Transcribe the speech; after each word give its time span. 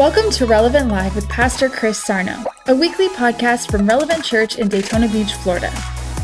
Welcome 0.00 0.30
to 0.30 0.46
Relevant 0.46 0.88
Live 0.88 1.14
with 1.14 1.28
Pastor 1.28 1.68
Chris 1.68 2.02
Sarno, 2.02 2.42
a 2.68 2.74
weekly 2.74 3.08
podcast 3.08 3.70
from 3.70 3.86
Relevant 3.86 4.24
Church 4.24 4.56
in 4.56 4.66
Daytona 4.66 5.06
Beach, 5.08 5.34
Florida. 5.34 5.70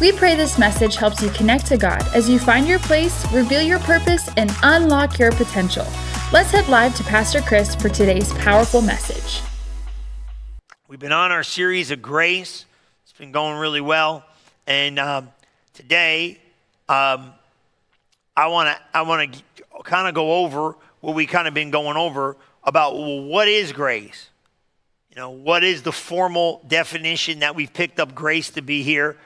We 0.01 0.13
pray 0.13 0.35
this 0.35 0.59
message 0.59 0.97
helps 0.97 1.21
you 1.21 1.29
connect 1.29 1.67
to 1.67 1.77
God 1.77 2.03
as 2.15 2.27
you 2.27 2.39
find 2.39 2.67
your 2.67 2.79
place, 2.79 3.31
reveal 3.35 3.61
your 3.61 3.79
purpose, 3.81 4.31
and 4.39 4.51
unlock 4.63 5.19
your 5.19 5.31
potential. 5.33 5.85
Let's 6.33 6.51
head 6.53 6.67
live 6.69 6.95
to 6.97 7.05
Pastor 7.05 7.43
Chris 7.43 7.75
for 7.75 7.91
today's 7.91 8.33
powerful 8.39 8.81
message. 8.81 9.43
We've 10.89 10.99
been 10.99 11.13
on 11.13 11.31
our 11.31 11.43
series 11.43 11.91
of 11.91 12.01
grace, 12.01 12.65
it's 13.03 13.13
been 13.13 13.31
going 13.31 13.59
really 13.59 13.83
well. 13.83 14.25
And 14.67 14.99
um, 14.99 15.29
today, 15.75 16.41
um, 16.89 17.31
I 18.35 18.47
want 18.47 18.75
to 18.75 18.83
I 18.95 19.03
want 19.03 19.35
to 19.35 19.43
kind 19.85 20.09
of 20.09 20.15
go 20.15 20.45
over 20.45 20.77
what 21.03 21.15
we 21.15 21.27
kind 21.27 21.47
of 21.47 21.53
been 21.53 21.71
going 21.71 21.99
over 21.99 22.39
about 22.67 22.95
well, 22.95 23.23
what 23.23 23.49
is 23.49 23.73
grace? 23.73 24.29
You 25.11 25.17
know, 25.17 25.31
what 25.31 25.65
is 25.65 25.83
the 25.83 25.93
formal 25.93 26.63
definition 26.67 27.39
that 27.39 27.55
we've 27.55 27.73
picked 27.73 28.01
up 28.01 28.15
grace 28.15 28.51
to 28.51 28.61
be 28.61 28.83
here? 28.83 29.17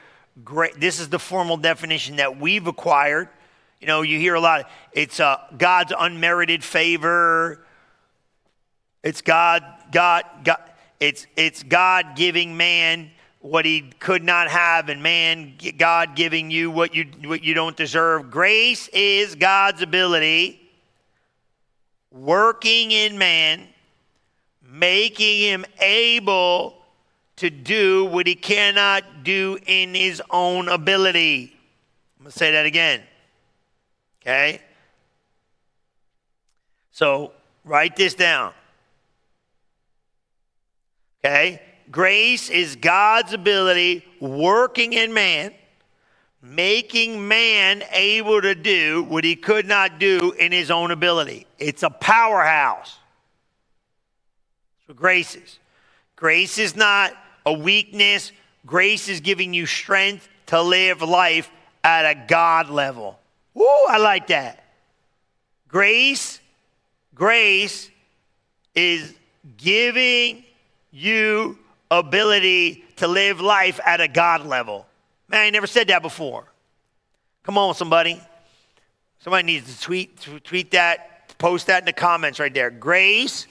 Great. 0.45 0.79
This 0.79 0.99
is 1.01 1.09
the 1.09 1.19
formal 1.19 1.57
definition 1.57 2.15
that 2.17 2.39
we've 2.39 2.65
acquired. 2.67 3.27
You 3.81 3.87
know, 3.87 4.03
you 4.03 4.19
hear 4.19 4.35
a 4.35 4.39
lot. 4.39 4.61
Of, 4.61 4.65
it's 4.93 5.19
uh, 5.19 5.37
God's 5.57 5.91
unmerited 5.97 6.63
favor. 6.63 7.65
It's 9.03 9.21
God, 9.21 9.65
God, 9.91 10.23
God. 10.43 10.59
It's 10.99 11.25
it's 11.35 11.63
God 11.63 12.15
giving 12.15 12.55
man 12.55 13.09
what 13.39 13.65
he 13.65 13.81
could 13.99 14.23
not 14.23 14.49
have, 14.49 14.89
and 14.89 15.01
man, 15.01 15.55
God 15.77 16.15
giving 16.15 16.51
you 16.51 16.69
what 16.69 16.93
you 16.93 17.07
what 17.25 17.43
you 17.43 17.55
don't 17.55 17.75
deserve. 17.75 18.29
Grace 18.29 18.87
is 18.89 19.33
God's 19.33 19.81
ability 19.81 20.60
working 22.11 22.91
in 22.91 23.17
man, 23.17 23.67
making 24.63 25.39
him 25.41 25.65
able 25.79 26.75
to 27.37 27.49
do 27.49 28.05
what 28.05 28.27
he 28.27 28.35
cannot 28.35 29.23
do 29.23 29.57
in 29.65 29.95
his 29.95 30.21
own 30.29 30.69
ability. 30.69 31.55
I'm 32.19 32.25
going 32.25 32.31
to 32.31 32.37
say 32.37 32.51
that 32.51 32.65
again. 32.65 33.01
Okay? 34.21 34.61
So 36.91 37.31
write 37.65 37.95
this 37.95 38.13
down. 38.13 38.53
Okay? 41.23 41.61
Grace 41.89 42.49
is 42.49 42.75
God's 42.75 43.33
ability 43.33 44.05
working 44.19 44.93
in 44.93 45.13
man 45.13 45.53
making 46.41 47.27
man 47.27 47.83
able 47.91 48.41
to 48.41 48.55
do 48.55 49.03
what 49.03 49.23
he 49.23 49.35
could 49.35 49.67
not 49.67 49.99
do 49.99 50.31
in 50.31 50.51
his 50.51 50.71
own 50.71 50.91
ability. 50.91 51.45
It's 51.59 51.83
a 51.83 51.89
powerhouse. 51.89 52.97
What 54.87 54.97
grace 54.97 55.35
is. 55.35 55.59
Grace 56.15 56.57
is 56.57 56.75
not 56.75 57.13
a 57.45 57.53
weakness, 57.53 58.31
grace 58.65 59.07
is 59.07 59.21
giving 59.21 59.53
you 59.53 59.65
strength 59.65 60.27
to 60.47 60.61
live 60.61 61.01
life 61.01 61.49
at 61.83 62.05
a 62.05 62.15
God 62.27 62.69
level. 62.69 63.19
Woo, 63.53 63.65
I 63.87 63.97
like 63.97 64.27
that. 64.27 64.63
Grace, 65.67 66.39
grace 67.15 67.89
is 68.75 69.13
giving 69.57 70.43
you 70.91 71.57
ability 71.89 72.83
to 72.97 73.07
live 73.07 73.41
life 73.41 73.79
at 73.85 74.01
a 74.01 74.07
God 74.07 74.45
level. 74.45 74.85
Man, 75.31 75.47
I 75.47 75.49
never 75.49 75.67
said 75.67 75.87
that 75.87 76.01
before. 76.01 76.43
Come 77.43 77.57
on, 77.57 77.73
somebody. 77.73 78.21
Somebody 79.19 79.43
needs 79.43 79.73
to 79.73 79.81
tweet, 79.81 80.19
tweet 80.43 80.71
that, 80.71 81.37
post 81.37 81.67
that 81.67 81.83
in 81.83 81.85
the 81.85 81.93
comments 81.93 82.37
right 82.37 82.53
there. 82.53 82.69
Grace 82.69 83.47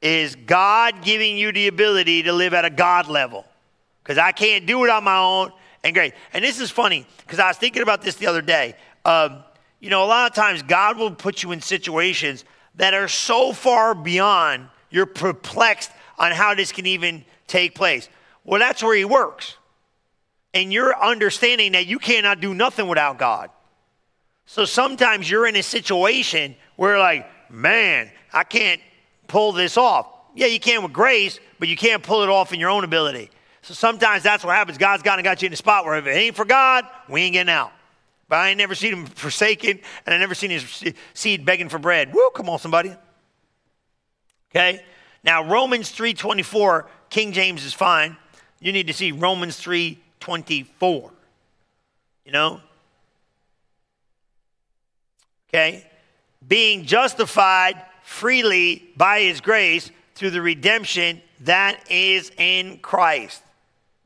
is 0.00 0.34
God 0.34 1.02
giving 1.02 1.36
you 1.36 1.52
the 1.52 1.68
ability 1.68 2.24
to 2.24 2.32
live 2.32 2.54
at 2.54 2.64
a 2.64 2.70
God 2.70 3.06
level. 3.06 3.46
Because 4.02 4.18
I 4.18 4.32
can't 4.32 4.66
do 4.66 4.82
it 4.84 4.90
on 4.90 5.04
my 5.04 5.16
own. 5.16 5.52
And 5.84 5.94
great. 5.94 6.14
And 6.32 6.44
this 6.44 6.60
is 6.60 6.72
funny 6.72 7.06
because 7.18 7.38
I 7.38 7.46
was 7.46 7.56
thinking 7.56 7.82
about 7.82 8.02
this 8.02 8.16
the 8.16 8.26
other 8.26 8.42
day. 8.42 8.74
Um, 9.04 9.44
you 9.78 9.90
know, 9.90 10.04
a 10.04 10.06
lot 10.06 10.28
of 10.28 10.34
times 10.34 10.62
God 10.62 10.98
will 10.98 11.12
put 11.12 11.44
you 11.44 11.52
in 11.52 11.60
situations 11.60 12.44
that 12.76 12.94
are 12.94 13.08
so 13.08 13.52
far 13.52 13.94
beyond 13.94 14.68
you're 14.90 15.06
perplexed 15.06 15.92
on 16.18 16.32
how 16.32 16.54
this 16.54 16.72
can 16.72 16.86
even 16.86 17.24
take 17.46 17.76
place. 17.76 18.08
Well, 18.44 18.58
that's 18.58 18.82
where 18.82 18.96
He 18.96 19.04
works 19.04 19.56
and 20.54 20.72
you're 20.72 20.94
understanding 21.00 21.72
that 21.72 21.86
you 21.86 21.98
cannot 21.98 22.40
do 22.40 22.54
nothing 22.54 22.88
without 22.88 23.18
God. 23.18 23.50
So 24.46 24.64
sometimes 24.64 25.30
you're 25.30 25.46
in 25.46 25.56
a 25.56 25.62
situation 25.62 26.56
where, 26.76 26.98
like, 26.98 27.26
man, 27.50 28.10
I 28.32 28.44
can't 28.44 28.80
pull 29.28 29.52
this 29.52 29.76
off. 29.76 30.08
Yeah, 30.34 30.46
you 30.46 30.60
can 30.60 30.82
with 30.82 30.92
grace, 30.92 31.38
but 31.58 31.68
you 31.68 31.76
can't 31.76 32.02
pull 32.02 32.22
it 32.22 32.28
off 32.28 32.52
in 32.52 32.60
your 32.60 32.70
own 32.70 32.84
ability. 32.84 33.30
So 33.62 33.74
sometimes 33.74 34.22
that's 34.22 34.44
what 34.44 34.56
happens. 34.56 34.78
God's 34.78 35.02
kind 35.02 35.20
of 35.20 35.24
got 35.24 35.40
you 35.40 35.46
in 35.46 35.52
a 35.52 35.56
spot 35.56 35.84
where 35.84 35.96
if 35.96 36.06
it 36.06 36.10
ain't 36.10 36.36
for 36.36 36.44
God, 36.44 36.84
we 37.08 37.22
ain't 37.22 37.34
getting 37.34 37.52
out. 37.52 37.72
But 38.28 38.40
I 38.40 38.48
ain't 38.48 38.58
never 38.58 38.74
seen 38.74 38.92
him 38.92 39.06
forsaken, 39.06 39.78
and 40.04 40.14
I 40.14 40.18
never 40.18 40.34
seen 40.34 40.50
his 40.50 40.94
seed 41.14 41.44
begging 41.44 41.68
for 41.68 41.78
bread. 41.78 42.12
Woo, 42.12 42.30
come 42.34 42.48
on, 42.48 42.58
somebody. 42.58 42.94
Okay? 44.50 44.82
Now, 45.22 45.48
Romans 45.48 45.92
3.24, 45.92 46.86
King 47.10 47.32
James 47.32 47.64
is 47.64 47.72
fine. 47.72 48.16
You 48.58 48.72
need 48.72 48.88
to 48.88 48.92
see 48.92 49.12
Romans 49.12 49.56
3 49.56 50.01
24. 50.22 51.10
You 52.24 52.32
know? 52.32 52.60
Okay? 55.48 55.84
Being 56.46 56.84
justified 56.84 57.82
freely 58.04 58.88
by 58.96 59.22
his 59.22 59.40
grace 59.40 59.90
through 60.14 60.30
the 60.30 60.40
redemption 60.40 61.20
that 61.40 61.90
is 61.90 62.30
in 62.38 62.78
Christ 62.78 63.42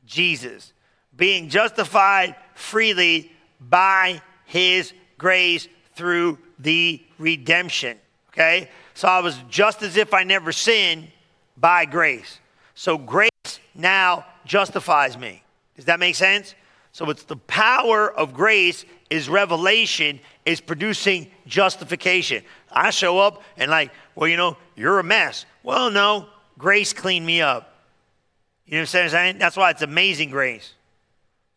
Jesus. 0.07 0.73
Being 1.15 1.49
justified 1.49 2.35
freely 2.55 3.31
by 3.61 4.19
his 4.45 4.93
grace 5.19 5.67
through 5.93 6.39
the 6.57 7.03
redemption. 7.19 7.99
Okay? 8.33 8.71
So 8.95 9.07
I 9.07 9.19
was 9.19 9.37
just 9.49 9.83
as 9.83 9.97
if 9.97 10.15
I 10.15 10.23
never 10.23 10.51
sinned 10.51 11.09
by 11.55 11.85
grace. 11.85 12.39
So 12.73 12.97
grace 12.97 13.29
now 13.75 14.25
justifies 14.45 15.15
me. 15.15 15.43
Does 15.77 15.85
that 15.85 15.99
make 15.99 16.15
sense? 16.15 16.53
So 16.91 17.09
it's 17.09 17.23
the 17.23 17.37
power 17.37 18.11
of 18.11 18.33
grace 18.33 18.83
is 19.09 19.29
revelation 19.29 20.19
is 20.45 20.59
producing 20.59 21.29
justification. 21.45 22.43
I 22.71 22.89
show 22.89 23.19
up 23.19 23.43
and 23.55 23.71
like, 23.71 23.91
well, 24.15 24.27
you 24.27 24.35
know, 24.35 24.57
you're 24.75 24.99
a 24.99 25.03
mess. 25.03 25.45
Well, 25.63 25.91
no, 25.91 26.27
grace 26.57 26.93
cleaned 26.93 27.25
me 27.25 27.41
up. 27.41 27.75
You 28.65 28.73
know 28.73 28.81
what 28.81 28.95
I'm 28.95 29.09
saying? 29.09 29.37
That's 29.37 29.55
why 29.55 29.69
it's 29.69 29.81
amazing 29.81 30.31
grace. 30.31 30.73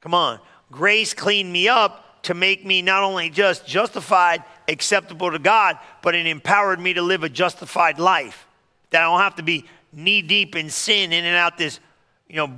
Come 0.01 0.15
on. 0.15 0.39
Grace 0.71 1.15
cleaned 1.15 1.53
me 1.53 1.69
up 1.69 2.23
to 2.23 2.35
make 2.35 2.65
me 2.65 2.83
not 2.83 3.03
only 3.03 3.31
just 3.31 3.67
justified, 3.67 4.45
acceptable 4.69 5.31
to 5.31 5.39
God, 5.39 5.79
but 6.03 6.15
it 6.15 6.27
empowered 6.27 6.79
me 6.79 6.95
to 6.95 7.03
live 7.03 7.25
a 7.25 7.29
justified 7.29 7.99
life. 7.99 8.47
That 8.91 9.03
I 9.03 9.05
don't 9.07 9.21
have 9.21 9.37
to 9.37 9.43
be 9.43 9.65
knee 9.93 10.23
deep 10.23 10.55
in 10.55 10.71
sin 10.71 11.13
in 11.13 11.25
and 11.25 11.37
out 11.37 11.59
this, 11.59 11.81
you 12.29 12.37
know, 12.37 12.53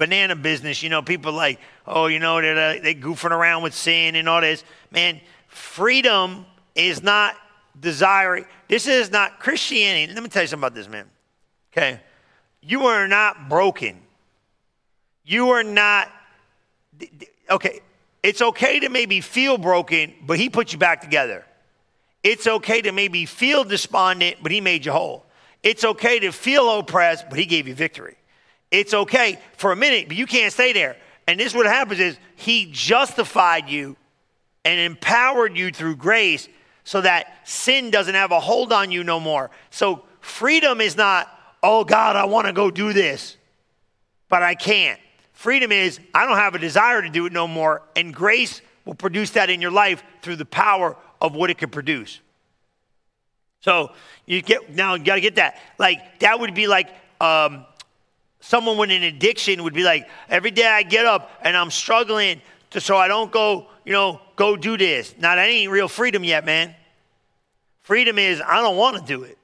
banana 0.00 0.34
business, 0.34 0.82
you 0.82 0.88
know, 0.88 1.02
people 1.02 1.30
like, 1.30 1.60
oh, 1.86 2.06
you 2.06 2.18
know, 2.18 2.40
they're, 2.40 2.78
uh, 2.78 2.82
they 2.82 2.94
goofing 2.94 3.32
around 3.32 3.62
with 3.62 3.74
sin 3.74 4.16
and 4.16 4.28
all 4.28 4.40
this. 4.40 4.64
Man, 4.90 5.20
freedom 5.46 6.46
is 6.74 7.02
not 7.02 7.36
desiring. 7.78 8.46
This 8.66 8.86
is 8.86 9.10
not 9.10 9.40
Christianity. 9.40 10.12
Let 10.12 10.22
me 10.22 10.30
tell 10.30 10.42
you 10.42 10.48
something 10.48 10.66
about 10.66 10.74
this, 10.74 10.88
man. 10.88 11.04
Okay. 11.70 12.00
You 12.62 12.86
are 12.86 13.06
not 13.06 13.50
broken. 13.50 14.00
You 15.22 15.50
are 15.50 15.62
not, 15.62 16.10
okay. 17.50 17.80
It's 18.22 18.40
okay 18.40 18.80
to 18.80 18.88
maybe 18.88 19.20
feel 19.20 19.58
broken, 19.58 20.14
but 20.26 20.38
he 20.38 20.48
put 20.48 20.72
you 20.72 20.78
back 20.78 21.02
together. 21.02 21.44
It's 22.24 22.46
okay 22.46 22.80
to 22.80 22.92
maybe 22.92 23.26
feel 23.26 23.64
despondent, 23.64 24.38
but 24.42 24.50
he 24.50 24.62
made 24.62 24.86
you 24.86 24.92
whole. 24.92 25.26
It's 25.62 25.84
okay 25.84 26.20
to 26.20 26.32
feel 26.32 26.78
oppressed, 26.78 27.28
but 27.28 27.38
he 27.38 27.44
gave 27.44 27.68
you 27.68 27.74
victory. 27.74 28.16
It's 28.70 28.94
okay 28.94 29.38
for 29.56 29.72
a 29.72 29.76
minute, 29.76 30.08
but 30.08 30.16
you 30.16 30.26
can't 30.26 30.52
stay 30.52 30.72
there. 30.72 30.96
And 31.26 31.38
this 31.38 31.54
what 31.54 31.66
happens 31.66 32.00
is 32.00 32.18
he 32.36 32.68
justified 32.72 33.68
you 33.68 33.96
and 34.64 34.80
empowered 34.80 35.56
you 35.56 35.70
through 35.70 35.96
grace 35.96 36.48
so 36.84 37.00
that 37.00 37.46
sin 37.48 37.90
doesn't 37.90 38.14
have 38.14 38.32
a 38.32 38.40
hold 38.40 38.72
on 38.72 38.90
you 38.90 39.04
no 39.04 39.20
more. 39.20 39.50
So 39.70 40.04
freedom 40.20 40.80
is 40.80 40.96
not, 40.96 41.28
oh 41.62 41.84
God, 41.84 42.16
I 42.16 42.24
want 42.24 42.46
to 42.46 42.52
go 42.52 42.70
do 42.70 42.92
this, 42.92 43.36
but 44.28 44.42
I 44.42 44.54
can't. 44.54 45.00
Freedom 45.32 45.72
is, 45.72 46.00
I 46.14 46.26
don't 46.26 46.36
have 46.36 46.54
a 46.54 46.58
desire 46.58 47.00
to 47.00 47.08
do 47.08 47.26
it 47.26 47.32
no 47.32 47.48
more, 47.48 47.82
and 47.96 48.14
grace 48.14 48.60
will 48.84 48.94
produce 48.94 49.30
that 49.30 49.50
in 49.50 49.62
your 49.62 49.70
life 49.70 50.02
through 50.22 50.36
the 50.36 50.44
power 50.44 50.96
of 51.20 51.34
what 51.34 51.50
it 51.50 51.58
can 51.58 51.70
produce. 51.70 52.20
So 53.60 53.92
you 54.26 54.42
get 54.42 54.74
now 54.74 54.94
you 54.94 55.04
got 55.04 55.16
to 55.16 55.20
get 55.20 55.36
that. 55.36 55.58
Like 55.78 56.20
that 56.20 56.40
would 56.40 56.54
be 56.54 56.66
like 56.66 56.88
um, 57.20 57.66
someone 58.40 58.76
with 58.76 58.90
an 58.90 59.02
addiction 59.02 59.62
would 59.62 59.74
be 59.74 59.84
like, 59.84 60.08
every 60.28 60.50
day 60.50 60.66
I 60.66 60.82
get 60.82 61.06
up 61.06 61.30
and 61.42 61.56
I'm 61.56 61.70
struggling 61.70 62.40
to, 62.70 62.80
so 62.80 62.96
I 62.96 63.08
don't 63.08 63.30
go, 63.30 63.68
you 63.84 63.92
know, 63.92 64.20
go 64.36 64.56
do 64.56 64.76
this. 64.76 65.14
Now, 65.18 65.34
that 65.34 65.46
ain't 65.46 65.70
real 65.70 65.88
freedom 65.88 66.24
yet, 66.24 66.44
man. 66.44 66.74
Freedom 67.82 68.18
is, 68.18 68.40
I 68.44 68.60
don't 68.60 68.76
want 68.76 68.96
to 68.96 69.02
do 69.02 69.24
it. 69.24 69.38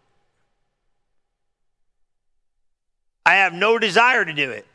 I 3.25 3.37
have 3.37 3.53
no 3.53 3.79
desire 3.79 4.25
to 4.25 4.33
do 4.33 4.51
it. 4.51 4.67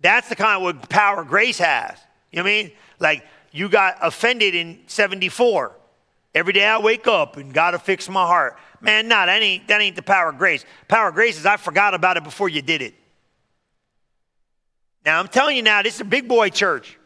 That's 0.00 0.28
the 0.28 0.36
kind 0.36 0.64
of 0.64 0.88
power 0.88 1.24
grace 1.24 1.58
has. 1.58 1.98
You 2.30 2.38
know 2.38 2.44
what 2.44 2.50
I 2.50 2.62
mean? 2.62 2.72
Like 2.98 3.26
you 3.52 3.68
got 3.68 3.98
offended 4.00 4.54
in 4.54 4.80
74. 4.86 5.76
Every 6.34 6.54
day 6.54 6.64
I 6.64 6.78
wake 6.78 7.06
up 7.06 7.36
and 7.36 7.52
God 7.52 7.72
to 7.72 7.78
fix 7.78 8.08
my 8.08 8.26
heart. 8.26 8.56
Man, 8.80 9.08
no, 9.08 9.26
that 9.26 9.42
ain't, 9.42 9.68
that 9.68 9.80
ain't 9.82 9.94
the 9.94 10.02
power 10.02 10.30
of 10.30 10.38
grace. 10.38 10.64
Power 10.88 11.08
of 11.08 11.14
grace 11.14 11.38
is 11.38 11.44
I 11.44 11.58
forgot 11.58 11.92
about 11.92 12.16
it 12.16 12.24
before 12.24 12.48
you 12.48 12.62
did 12.62 12.80
it. 12.80 12.94
Now 15.04 15.18
I'm 15.18 15.28
telling 15.28 15.56
you 15.56 15.62
now, 15.62 15.82
this 15.82 15.96
is 15.96 16.00
a 16.00 16.04
big 16.04 16.28
boy 16.28 16.50
church. 16.50 16.98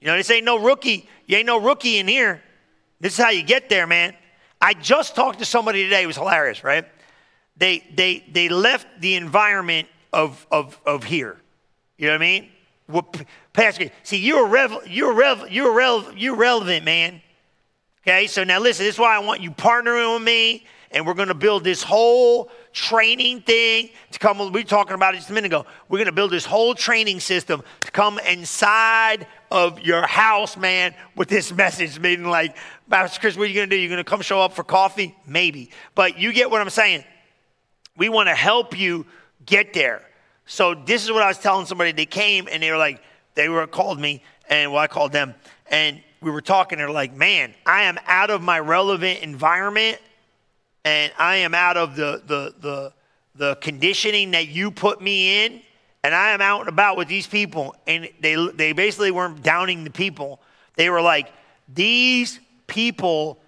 You 0.00 0.06
know, 0.06 0.16
this 0.16 0.30
ain't 0.30 0.44
no 0.44 0.58
rookie. 0.58 1.08
You 1.26 1.36
ain't 1.36 1.46
no 1.46 1.60
rookie 1.60 1.98
in 1.98 2.08
here. 2.08 2.42
This 3.00 3.18
is 3.18 3.24
how 3.24 3.30
you 3.30 3.42
get 3.42 3.68
there, 3.68 3.86
man. 3.86 4.14
I 4.60 4.74
just 4.74 5.14
talked 5.14 5.38
to 5.40 5.44
somebody 5.44 5.84
today. 5.84 6.02
It 6.02 6.06
was 6.06 6.16
hilarious, 6.16 6.64
right? 6.64 6.84
They 7.56 7.84
they 7.94 8.24
they 8.30 8.48
left 8.48 8.86
the 9.00 9.14
environment 9.16 9.88
of 10.12 10.46
of 10.50 10.78
of 10.86 11.04
here. 11.04 11.36
You 11.96 12.06
know 12.06 12.14
what 12.14 12.22
I 12.22 12.26
mean? 12.26 12.48
What, 12.86 13.24
Pastor, 13.52 13.90
see, 14.02 14.18
you're 14.18 14.46
rev, 14.46 14.72
you're 14.86 15.12
rev, 15.12 15.50
you're 15.50 15.72
rev, 15.72 16.14
you're 16.16 16.36
relevant, 16.36 16.84
man. 16.84 17.20
Okay, 18.02 18.26
so 18.26 18.44
now 18.44 18.60
listen. 18.60 18.86
This 18.86 18.94
is 18.94 18.98
why 18.98 19.14
I 19.14 19.18
want 19.18 19.42
you 19.42 19.50
partnering 19.50 20.14
with 20.14 20.22
me, 20.22 20.64
and 20.90 21.06
we're 21.06 21.14
going 21.14 21.28
to 21.28 21.34
build 21.34 21.64
this 21.64 21.82
whole 21.82 22.50
training 22.72 23.42
thing 23.42 23.90
to 24.12 24.18
come. 24.18 24.38
We 24.38 24.60
were 24.60 24.62
talking 24.62 24.94
about 24.94 25.14
it 25.14 25.18
just 25.18 25.30
a 25.30 25.32
minute 25.32 25.48
ago. 25.48 25.66
We're 25.88 25.98
going 25.98 26.06
to 26.06 26.12
build 26.12 26.30
this 26.30 26.46
whole 26.46 26.74
training 26.74 27.20
system 27.20 27.62
to 27.80 27.90
come 27.90 28.18
inside 28.20 29.26
of 29.50 29.80
your 29.80 30.06
house, 30.06 30.56
man, 30.56 30.94
with 31.16 31.28
this 31.28 31.52
message. 31.52 31.98
Meaning, 31.98 32.26
like, 32.26 32.56
Pastor 32.88 33.20
Chris, 33.20 33.36
what 33.36 33.44
are 33.44 33.46
you 33.46 33.54
going 33.54 33.68
to 33.68 33.76
do? 33.76 33.80
You're 33.80 33.90
going 33.90 34.04
to 34.04 34.04
come 34.04 34.20
show 34.20 34.40
up 34.40 34.52
for 34.52 34.64
coffee? 34.64 35.14
Maybe. 35.26 35.70
But 35.94 36.18
you 36.18 36.32
get 36.32 36.50
what 36.50 36.60
I'm 36.60 36.70
saying. 36.70 37.04
We 37.96 38.08
want 38.08 38.28
to 38.28 38.34
help 38.34 38.78
you 38.78 39.06
get 39.44 39.74
there. 39.74 40.02
So 40.46 40.74
this 40.74 41.04
is 41.04 41.12
what 41.12 41.22
I 41.22 41.28
was 41.28 41.38
telling 41.38 41.66
somebody. 41.66 41.92
They 41.92 42.06
came 42.06 42.48
and 42.50 42.62
they 42.62 42.70
were 42.70 42.78
like, 42.78 43.02
they 43.34 43.48
were 43.48 43.66
called 43.66 44.00
me, 44.00 44.22
and 44.48 44.72
well, 44.72 44.80
I 44.80 44.88
called 44.88 45.12
them, 45.12 45.32
and 45.70 46.02
we 46.20 46.32
were 46.32 46.40
talking. 46.40 46.78
They're 46.78 46.90
like, 46.90 47.14
man, 47.14 47.54
I 47.64 47.82
am 47.82 47.96
out 48.06 48.30
of 48.30 48.42
my 48.42 48.58
relevant 48.58 49.20
environment, 49.20 49.98
and 50.88 51.12
I 51.18 51.36
am 51.36 51.54
out 51.54 51.76
of 51.76 51.96
the 51.96 52.22
the 52.26 52.54
the 52.60 52.92
the 53.34 53.56
conditioning 53.56 54.30
that 54.30 54.48
you 54.48 54.70
put 54.70 55.02
me 55.02 55.44
in, 55.44 55.60
and 56.02 56.14
I 56.14 56.30
am 56.30 56.40
out 56.40 56.60
and 56.60 56.68
about 56.70 56.96
with 56.96 57.08
these 57.08 57.26
people, 57.26 57.76
and 57.86 58.08
they 58.20 58.34
they 58.54 58.72
basically 58.72 59.10
weren't 59.10 59.42
downing 59.42 59.84
the 59.84 59.90
people. 59.90 60.40
They 60.76 60.88
were 60.88 61.02
like, 61.02 61.30
these 61.72 62.40
people 62.66 63.38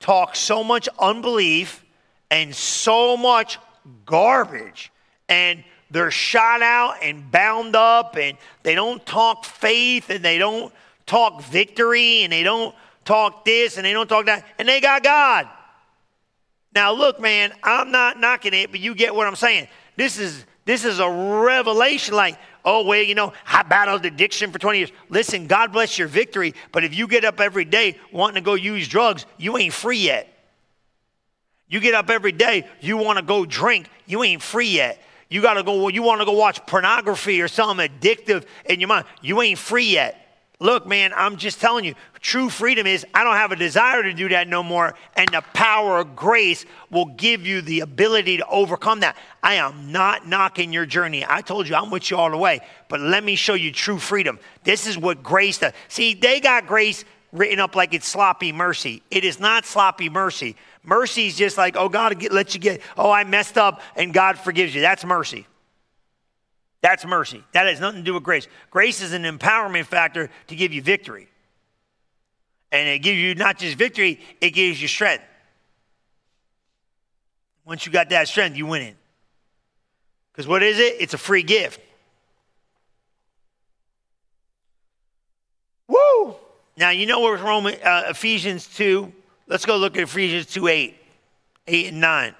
talk 0.00 0.36
so 0.36 0.64
much 0.64 0.88
unbelief 0.98 1.84
and 2.30 2.54
so 2.54 3.16
much 3.16 3.58
garbage. 4.06 4.90
And 5.28 5.64
they're 5.90 6.10
shot 6.10 6.62
out 6.62 6.96
and 7.02 7.30
bound 7.30 7.76
up, 7.76 8.16
and 8.16 8.38
they 8.62 8.74
don't 8.74 9.04
talk 9.04 9.44
faith, 9.44 10.08
and 10.08 10.24
they 10.24 10.38
don't 10.38 10.72
talk 11.04 11.42
victory, 11.42 12.22
and 12.22 12.32
they 12.32 12.42
don't 12.42 12.74
talk 13.04 13.44
this, 13.44 13.76
and 13.76 13.84
they 13.84 13.92
don't 13.92 14.08
talk 14.08 14.26
that, 14.26 14.44
and 14.58 14.66
they 14.66 14.80
got 14.80 15.02
God. 15.02 15.46
Now, 16.76 16.92
look, 16.92 17.18
man, 17.18 17.54
I'm 17.62 17.90
not 17.90 18.20
knocking 18.20 18.52
it, 18.52 18.70
but 18.70 18.80
you 18.80 18.94
get 18.94 19.14
what 19.14 19.26
I'm 19.26 19.34
saying. 19.34 19.68
This 19.96 20.18
is 20.18 20.44
this 20.66 20.84
is 20.84 20.98
a 20.98 21.08
revelation. 21.08 22.14
Like, 22.14 22.38
oh 22.66 22.84
well, 22.84 23.00
you 23.00 23.14
know, 23.14 23.32
I 23.46 23.62
battled 23.62 24.04
addiction 24.04 24.52
for 24.52 24.58
20 24.58 24.80
years. 24.80 24.92
Listen, 25.08 25.46
God 25.46 25.72
bless 25.72 25.96
your 25.96 26.06
victory, 26.06 26.52
but 26.72 26.84
if 26.84 26.94
you 26.94 27.08
get 27.08 27.24
up 27.24 27.40
every 27.40 27.64
day 27.64 27.98
wanting 28.12 28.34
to 28.34 28.40
go 28.42 28.52
use 28.52 28.88
drugs, 28.88 29.24
you 29.38 29.56
ain't 29.56 29.72
free 29.72 30.00
yet. 30.00 30.28
You 31.66 31.80
get 31.80 31.94
up 31.94 32.10
every 32.10 32.32
day, 32.32 32.68
you 32.82 32.98
want 32.98 33.18
to 33.18 33.24
go 33.24 33.46
drink, 33.46 33.88
you 34.04 34.22
ain't 34.22 34.42
free 34.42 34.68
yet. 34.68 35.02
You 35.30 35.40
got 35.40 35.54
to 35.54 35.62
go, 35.62 35.88
you 35.88 36.02
want 36.02 36.20
to 36.20 36.26
go 36.26 36.32
watch 36.32 36.66
pornography 36.66 37.40
or 37.40 37.48
something 37.48 37.88
addictive 37.88 38.44
in 38.66 38.80
your 38.80 38.88
mind, 38.88 39.06
you 39.22 39.40
ain't 39.40 39.58
free 39.58 39.86
yet. 39.86 40.25
Look, 40.58 40.86
man, 40.86 41.12
I'm 41.14 41.36
just 41.36 41.60
telling 41.60 41.84
you, 41.84 41.94
true 42.20 42.48
freedom 42.48 42.86
is 42.86 43.04
I 43.12 43.24
don't 43.24 43.36
have 43.36 43.52
a 43.52 43.56
desire 43.56 44.02
to 44.02 44.14
do 44.14 44.30
that 44.30 44.48
no 44.48 44.62
more, 44.62 44.94
and 45.14 45.28
the 45.28 45.42
power 45.52 45.98
of 45.98 46.16
grace 46.16 46.64
will 46.90 47.04
give 47.04 47.46
you 47.46 47.60
the 47.60 47.80
ability 47.80 48.38
to 48.38 48.46
overcome 48.46 49.00
that. 49.00 49.16
I 49.42 49.56
am 49.56 49.92
not 49.92 50.26
knocking 50.26 50.72
your 50.72 50.86
journey. 50.86 51.26
I 51.28 51.42
told 51.42 51.68
you 51.68 51.74
I'm 51.74 51.90
with 51.90 52.10
you 52.10 52.16
all 52.16 52.30
the 52.30 52.38
way, 52.38 52.60
but 52.88 53.00
let 53.00 53.22
me 53.22 53.36
show 53.36 53.52
you 53.52 53.70
true 53.70 53.98
freedom. 53.98 54.38
This 54.64 54.86
is 54.86 54.96
what 54.96 55.22
grace 55.22 55.58
does. 55.58 55.74
See, 55.88 56.14
they 56.14 56.40
got 56.40 56.66
grace 56.66 57.04
written 57.32 57.60
up 57.60 57.76
like 57.76 57.92
it's 57.92 58.08
sloppy 58.08 58.50
mercy. 58.50 59.02
It 59.10 59.24
is 59.24 59.38
not 59.38 59.66
sloppy 59.66 60.08
mercy. 60.08 60.56
Mercy 60.82 61.26
is 61.26 61.36
just 61.36 61.58
like, 61.58 61.76
oh, 61.76 61.90
God 61.90 62.22
let 62.32 62.54
you 62.54 62.60
get, 62.60 62.80
oh, 62.96 63.10
I 63.10 63.24
messed 63.24 63.58
up 63.58 63.82
and 63.94 64.14
God 64.14 64.38
forgives 64.38 64.74
you. 64.74 64.80
That's 64.80 65.04
mercy. 65.04 65.46
That's 66.86 67.04
mercy. 67.04 67.42
That 67.50 67.66
has 67.66 67.80
nothing 67.80 68.02
to 68.02 68.04
do 68.04 68.14
with 68.14 68.22
grace. 68.22 68.46
Grace 68.70 69.02
is 69.02 69.12
an 69.12 69.24
empowerment 69.24 69.86
factor 69.86 70.30
to 70.46 70.54
give 70.54 70.72
you 70.72 70.80
victory. 70.80 71.26
And 72.70 72.88
it 72.88 73.00
gives 73.00 73.18
you 73.18 73.34
not 73.34 73.58
just 73.58 73.76
victory, 73.76 74.20
it 74.40 74.50
gives 74.50 74.80
you 74.80 74.86
strength. 74.86 75.24
Once 77.64 77.86
you 77.86 77.90
got 77.90 78.10
that 78.10 78.28
strength, 78.28 78.56
you 78.56 78.66
win 78.66 78.82
it. 78.82 78.96
Because 80.30 80.46
what 80.46 80.62
is 80.62 80.78
it? 80.78 80.94
It's 81.00 81.12
a 81.12 81.18
free 81.18 81.42
gift. 81.42 81.80
Woo! 85.88 86.36
Now, 86.76 86.90
you 86.90 87.06
know 87.06 87.18
what 87.18 87.42
Roman, 87.42 87.74
uh, 87.82 88.04
Ephesians 88.10 88.68
2 88.68 89.12
Let's 89.48 89.66
go 89.66 89.76
look 89.76 89.96
at 89.96 90.04
Ephesians 90.04 90.46
2 90.46 90.68
8, 90.68 90.96
8 91.66 91.86
and 91.88 92.00
9. 92.00 92.34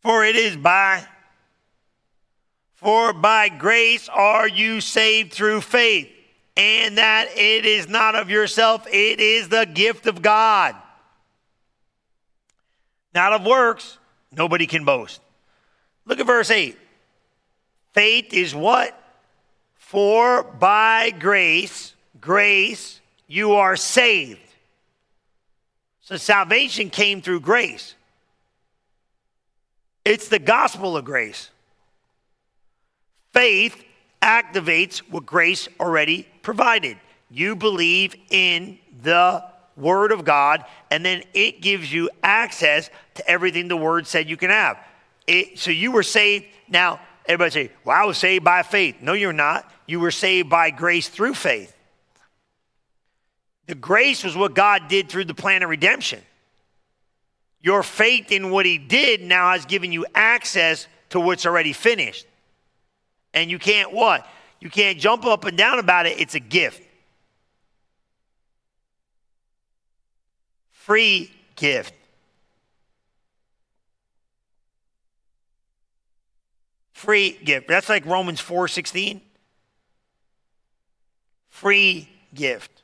For 0.00 0.24
it 0.24 0.36
is 0.36 0.56
by 0.56 1.04
for 2.78 3.12
by 3.12 3.48
grace 3.48 4.08
are 4.08 4.46
you 4.46 4.80
saved 4.80 5.32
through 5.32 5.62
faith, 5.62 6.08
and 6.56 6.96
that 6.98 7.26
it 7.36 7.66
is 7.66 7.88
not 7.88 8.14
of 8.14 8.30
yourself, 8.30 8.86
it 8.86 9.18
is 9.18 9.48
the 9.48 9.66
gift 9.66 10.06
of 10.06 10.22
God. 10.22 10.76
Not 13.12 13.32
of 13.32 13.44
works, 13.44 13.98
nobody 14.30 14.68
can 14.68 14.84
boast. 14.84 15.20
Look 16.06 16.20
at 16.20 16.26
verse 16.26 16.52
8. 16.52 16.78
Faith 17.94 18.32
is 18.32 18.54
what? 18.54 18.94
For 19.74 20.44
by 20.44 21.10
grace, 21.10 21.94
grace, 22.20 23.00
you 23.26 23.54
are 23.54 23.74
saved. 23.74 24.38
So 26.00 26.16
salvation 26.16 26.90
came 26.90 27.22
through 27.22 27.40
grace. 27.40 27.96
It's 30.08 30.28
the 30.28 30.38
gospel 30.38 30.96
of 30.96 31.04
grace. 31.04 31.50
Faith 33.34 33.84
activates 34.22 35.00
what 35.00 35.26
grace 35.26 35.68
already 35.78 36.26
provided. 36.40 36.96
You 37.30 37.54
believe 37.54 38.14
in 38.30 38.78
the 39.02 39.44
Word 39.76 40.10
of 40.10 40.24
God, 40.24 40.64
and 40.90 41.04
then 41.04 41.24
it 41.34 41.60
gives 41.60 41.92
you 41.92 42.08
access 42.22 42.88
to 43.16 43.30
everything 43.30 43.68
the 43.68 43.76
Word 43.76 44.06
said 44.06 44.30
you 44.30 44.38
can 44.38 44.48
have. 44.48 44.78
It, 45.26 45.58
so 45.58 45.70
you 45.70 45.92
were 45.92 46.02
saved. 46.02 46.46
Now, 46.70 47.00
everybody 47.26 47.50
say, 47.50 47.70
Well, 47.84 47.94
I 47.94 48.06
was 48.06 48.16
saved 48.16 48.44
by 48.44 48.62
faith. 48.62 49.02
No, 49.02 49.12
you're 49.12 49.34
not. 49.34 49.70
You 49.86 50.00
were 50.00 50.10
saved 50.10 50.48
by 50.48 50.70
grace 50.70 51.10
through 51.10 51.34
faith. 51.34 51.76
The 53.66 53.74
grace 53.74 54.24
was 54.24 54.34
what 54.34 54.54
God 54.54 54.88
did 54.88 55.10
through 55.10 55.26
the 55.26 55.34
plan 55.34 55.62
of 55.62 55.68
redemption. 55.68 56.22
Your 57.60 57.82
faith 57.82 58.30
in 58.30 58.50
what 58.50 58.66
He 58.66 58.78
did 58.78 59.22
now 59.22 59.52
has 59.52 59.64
given 59.66 59.92
you 59.92 60.06
access 60.14 60.86
to 61.10 61.20
what's 61.20 61.46
already 61.46 61.72
finished. 61.72 62.26
And 63.34 63.50
you 63.50 63.58
can't 63.58 63.92
what? 63.92 64.26
You 64.60 64.70
can't 64.70 64.98
jump 64.98 65.24
up 65.24 65.44
and 65.44 65.56
down 65.56 65.78
about 65.78 66.06
it. 66.06 66.20
It's 66.20 66.34
a 66.34 66.40
gift. 66.40 66.82
Free 70.70 71.30
gift. 71.56 71.94
Free 76.92 77.38
gift. 77.44 77.68
That's 77.68 77.88
like 77.88 78.04
Romans 78.06 78.40
4 78.40 78.68
16 78.68 79.20
free 81.58 82.08
gift. 82.34 82.77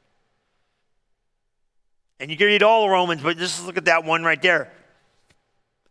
And 2.20 2.30
you 2.30 2.36
can 2.36 2.46
read 2.46 2.62
all 2.62 2.88
Romans, 2.88 3.22
but 3.22 3.36
just 3.36 3.64
look 3.66 3.76
at 3.76 3.86
that 3.86 4.04
one 4.04 4.22
right 4.22 4.40
there. 4.40 4.70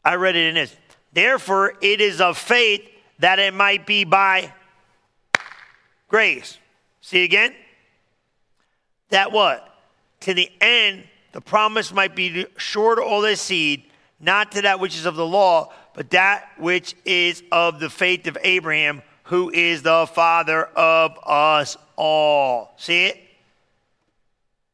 I 0.04 0.16
read 0.16 0.36
it 0.36 0.48
in 0.48 0.56
this. 0.56 0.76
Therefore, 1.12 1.74
it 1.82 2.02
is 2.02 2.22
of 2.22 2.38
faith 2.38 2.82
that 3.20 3.40
it 3.40 3.54
might 3.54 3.86
be 3.86 4.04
by 4.04 4.52
grace. 6.08 6.58
See 7.02 7.24
again? 7.24 7.54
That 9.10 9.32
what? 9.32 9.70
To 10.22 10.34
the 10.34 10.50
end, 10.60 11.04
the 11.34 11.42
promise 11.42 11.94
might 11.94 12.16
be 12.16 12.46
sure 12.58 12.96
to 12.96 13.04
all 13.04 13.22
their 13.22 13.36
seed, 13.36 13.84
not 14.20 14.54
to 14.54 14.62
that 14.64 14.80
which 14.80 14.96
is 14.96 15.06
of 15.06 15.16
the 15.16 15.26
law, 15.26 15.72
but 15.94 16.10
that 16.12 16.50
which 16.58 16.96
is 17.06 17.44
of 17.52 17.80
the 17.80 17.90
faith 17.90 18.26
of 18.28 18.38
Abraham, 18.44 19.02
who 19.24 19.52
is 19.52 19.84
the 19.84 20.08
father 20.08 20.66
of 20.66 21.18
us 21.26 21.78
all. 21.96 22.74
See 22.78 23.06
it? 23.06 23.18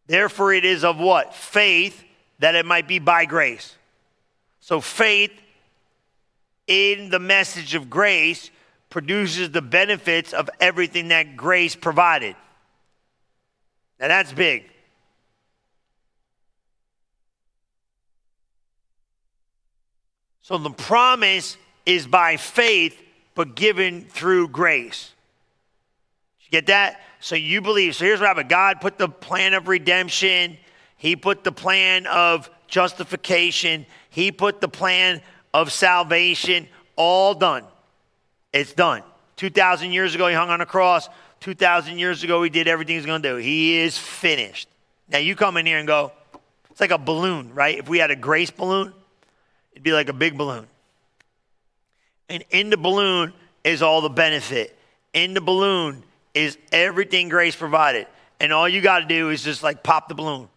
Therefore, 0.10 0.52
it 0.52 0.66
is 0.66 0.84
of 0.84 0.98
what? 0.98 1.36
Faith 1.36 2.04
that 2.40 2.56
it 2.56 2.66
might 2.66 2.88
be 2.88 2.98
by 2.98 3.26
grace. 3.26 3.76
So 4.60 4.82
faith 4.82 5.32
in 6.66 7.12
the 7.12 7.20
message 7.20 7.76
of 7.76 7.92
grace 7.92 8.50
produces 8.90 9.52
the 9.52 9.62
benefits 9.62 10.34
of 10.34 10.50
everything 10.60 11.10
that 11.10 11.38
grace 11.38 11.76
provided. 11.76 12.36
Now 14.00 14.08
that's 14.08 14.34
big. 14.34 14.68
So 20.42 20.58
the 20.58 20.72
promise 20.72 21.56
is 21.86 22.08
by 22.08 22.38
faith, 22.38 23.00
but 23.36 23.56
given 23.56 24.06
through 24.06 24.48
grace. 24.48 25.14
Get 26.52 26.68
that? 26.68 27.02
So 27.20 27.36
you 27.36 27.62
believe. 27.62 27.96
So 27.96 28.06
here's 28.06 28.20
what 28.20 28.28
happened 28.28 28.50
God 28.50 28.82
put 28.82 28.98
the 28.98 29.10
plan 29.10 29.54
of 29.54 29.68
redemption, 29.68 30.58
He 30.98 31.16
put 31.16 31.44
the 31.44 31.52
plan 31.52 32.08
of 32.08 32.50
justification, 32.68 33.86
He 34.10 34.32
put 34.32 34.62
the 34.62 34.70
plan 34.70 35.22
of 35.54 35.72
salvation, 35.72 36.68
all 36.96 37.34
done. 37.34 37.66
It's 38.54 38.74
done. 38.74 39.04
2,000 39.38 39.92
years 39.92 40.16
ago, 40.16 40.28
He 40.28 40.34
hung 40.34 40.50
on 40.50 40.62
a 40.62 40.66
cross. 40.66 41.10
2,000 41.42 41.98
years 41.98 42.24
ago, 42.24 42.42
He 42.44 42.50
did 42.50 42.68
everything 42.68 42.96
He's 42.96 43.06
going 43.06 43.22
to 43.22 43.30
do. 43.30 43.36
He 43.38 43.78
is 43.78 43.98
finished. 43.98 44.68
Now 45.08 45.20
you 45.20 45.36
come 45.36 45.58
in 45.58 45.66
here 45.66 45.80
and 45.80 45.88
go, 45.88 46.12
it's 46.70 46.80
like 46.80 46.92
a 46.92 46.98
balloon, 46.98 47.54
right? 47.54 47.78
If 47.78 47.90
we 47.90 47.98
had 47.98 48.12
a 48.12 48.16
grace 48.16 48.52
balloon, 48.52 48.94
it'd 49.74 49.84
be 49.84 49.92
like 49.92 50.08
a 50.08 50.14
big 50.14 50.38
balloon. 50.38 50.68
And 52.30 52.46
in 52.52 52.70
the 52.70 52.78
balloon 52.78 53.34
is 53.64 53.82
all 53.82 54.02
the 54.02 54.10
benefit. 54.10 54.78
In 55.14 55.34
the 55.34 55.42
balloon 55.42 56.04
is 56.34 56.58
everything 56.72 57.30
grace 57.30 57.56
provided. 57.56 58.08
And 58.40 58.54
all 58.54 58.70
you 58.70 58.82
got 58.82 59.00
to 59.00 59.06
do 59.06 59.30
is 59.30 59.44
just 59.44 59.64
like 59.64 59.84
pop 59.84 60.08
the 60.08 60.16
balloon. 60.16 60.48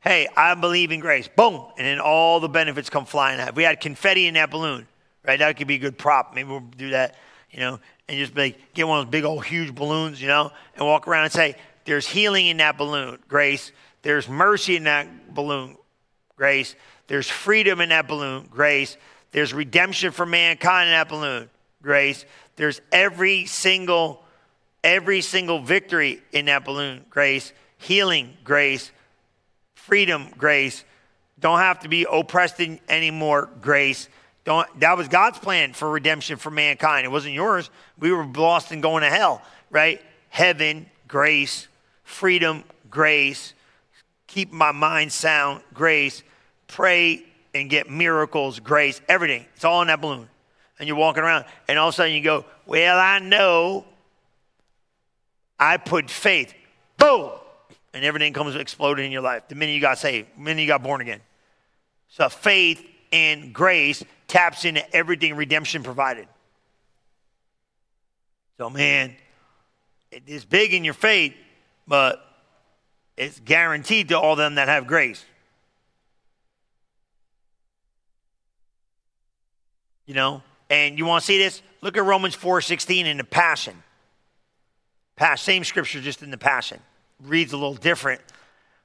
Hey, 0.00 0.28
I 0.36 0.54
believe 0.54 0.92
in 0.92 1.00
grace. 1.00 1.28
Boom. 1.28 1.64
And 1.76 1.86
then 1.86 2.00
all 2.00 2.40
the 2.40 2.48
benefits 2.48 2.90
come 2.90 3.04
flying 3.04 3.40
out. 3.40 3.50
If 3.50 3.56
we 3.56 3.64
had 3.64 3.80
confetti 3.80 4.26
in 4.26 4.34
that 4.34 4.50
balloon, 4.50 4.86
right, 5.26 5.38
that 5.38 5.56
could 5.56 5.66
be 5.66 5.74
a 5.74 5.78
good 5.78 5.98
prop. 5.98 6.34
Maybe 6.34 6.48
we'll 6.48 6.60
do 6.60 6.90
that, 6.90 7.16
you 7.50 7.60
know, 7.60 7.80
and 8.08 8.18
just 8.18 8.36
like 8.36 8.74
get 8.74 8.86
one 8.86 9.00
of 9.00 9.06
those 9.06 9.10
big 9.10 9.24
old 9.24 9.44
huge 9.44 9.74
balloons, 9.74 10.20
you 10.20 10.28
know, 10.28 10.50
and 10.76 10.86
walk 10.86 11.06
around 11.08 11.24
and 11.24 11.32
say, 11.32 11.56
there's 11.84 12.06
healing 12.06 12.46
in 12.46 12.58
that 12.58 12.78
balloon, 12.78 13.18
grace. 13.28 13.72
There's 14.02 14.28
mercy 14.28 14.76
in 14.76 14.84
that 14.84 15.34
balloon, 15.34 15.76
grace. 16.36 16.74
There's 17.06 17.28
freedom 17.28 17.80
in 17.80 17.88
that 17.88 18.06
balloon, 18.06 18.46
grace. 18.50 18.96
There's 19.32 19.52
redemption 19.52 20.12
for 20.12 20.26
mankind 20.26 20.88
in 20.88 20.92
that 20.92 21.08
balloon, 21.08 21.50
grace. 21.82 22.24
There's 22.56 22.80
every 22.92 23.46
single, 23.46 24.22
every 24.82 25.20
single 25.20 25.60
victory 25.60 26.22
in 26.32 26.46
that 26.46 26.64
balloon, 26.64 27.04
grace. 27.10 27.52
Healing, 27.78 28.36
grace. 28.44 28.90
Freedom, 29.74 30.28
grace. 30.36 30.84
Don't 31.40 31.60
have 31.60 31.80
to 31.80 31.88
be 31.88 32.06
oppressed 32.10 32.60
anymore, 32.88 33.48
grace. 33.60 34.08
Don't, 34.44 34.80
that 34.80 34.96
was 34.96 35.08
God's 35.08 35.38
plan 35.38 35.72
for 35.72 35.90
redemption 35.90 36.36
for 36.36 36.50
mankind. 36.50 37.04
It 37.04 37.10
wasn't 37.10 37.34
yours. 37.34 37.70
We 37.98 38.12
were 38.12 38.24
lost 38.24 38.72
and 38.72 38.82
going 38.82 39.02
to 39.02 39.10
hell, 39.10 39.42
right? 39.70 40.00
Heaven, 40.30 40.86
grace, 41.06 41.68
freedom, 42.02 42.64
grace, 42.90 43.54
keep 44.26 44.52
my 44.52 44.72
mind 44.72 45.12
sound, 45.12 45.62
grace, 45.74 46.22
pray 46.66 47.24
and 47.54 47.68
get 47.68 47.90
miracles, 47.90 48.60
grace, 48.60 49.00
everything. 49.08 49.44
It's 49.54 49.64
all 49.64 49.82
in 49.82 49.88
that 49.88 50.00
balloon. 50.00 50.28
And 50.78 50.86
you're 50.86 50.96
walking 50.96 51.24
around, 51.24 51.44
and 51.66 51.78
all 51.78 51.88
of 51.88 51.94
a 51.94 51.96
sudden 51.96 52.14
you 52.14 52.22
go, 52.22 52.44
Well, 52.66 52.98
I 52.98 53.18
know 53.18 53.84
I 55.58 55.76
put 55.76 56.10
faith. 56.10 56.54
Boom! 56.96 57.30
And 57.94 58.04
everything 58.04 58.32
comes 58.32 58.54
exploding 58.54 59.06
in 59.06 59.12
your 59.12 59.22
life 59.22 59.48
the 59.48 59.54
minute 59.54 59.72
you 59.72 59.80
got 59.80 59.98
saved, 59.98 60.28
the 60.36 60.40
minute 60.40 60.60
you 60.60 60.68
got 60.68 60.82
born 60.82 61.00
again. 61.00 61.20
So 62.08 62.28
faith 62.28 62.84
and 63.12 63.52
grace 63.52 64.04
taps 64.26 64.64
into 64.64 64.94
everything 64.94 65.34
redemption 65.34 65.82
provided. 65.82 66.28
So, 68.58 68.68
man, 68.68 69.14
it 70.10 70.24
is 70.26 70.44
big 70.44 70.74
in 70.74 70.84
your 70.84 70.94
faith, 70.94 71.34
but 71.86 72.24
it's 73.16 73.40
guaranteed 73.40 74.08
to 74.08 74.18
all 74.18 74.36
them 74.36 74.56
that 74.56 74.68
have 74.68 74.86
grace. 74.86 75.24
You 80.06 80.14
know, 80.14 80.42
and 80.70 80.98
you 80.98 81.04
want 81.04 81.22
to 81.22 81.26
see 81.26 81.38
this? 81.38 81.62
Look 81.82 81.96
at 81.96 82.04
Romans 82.04 82.34
4:16 82.34 83.06
in 83.06 83.18
the 83.18 83.24
Passion. 83.24 83.82
Same 85.36 85.64
scripture, 85.64 86.00
just 86.00 86.22
in 86.22 86.30
the 86.30 86.38
Passion. 86.38 86.80
Reads 87.22 87.52
a 87.52 87.56
little 87.56 87.74
different. 87.74 88.20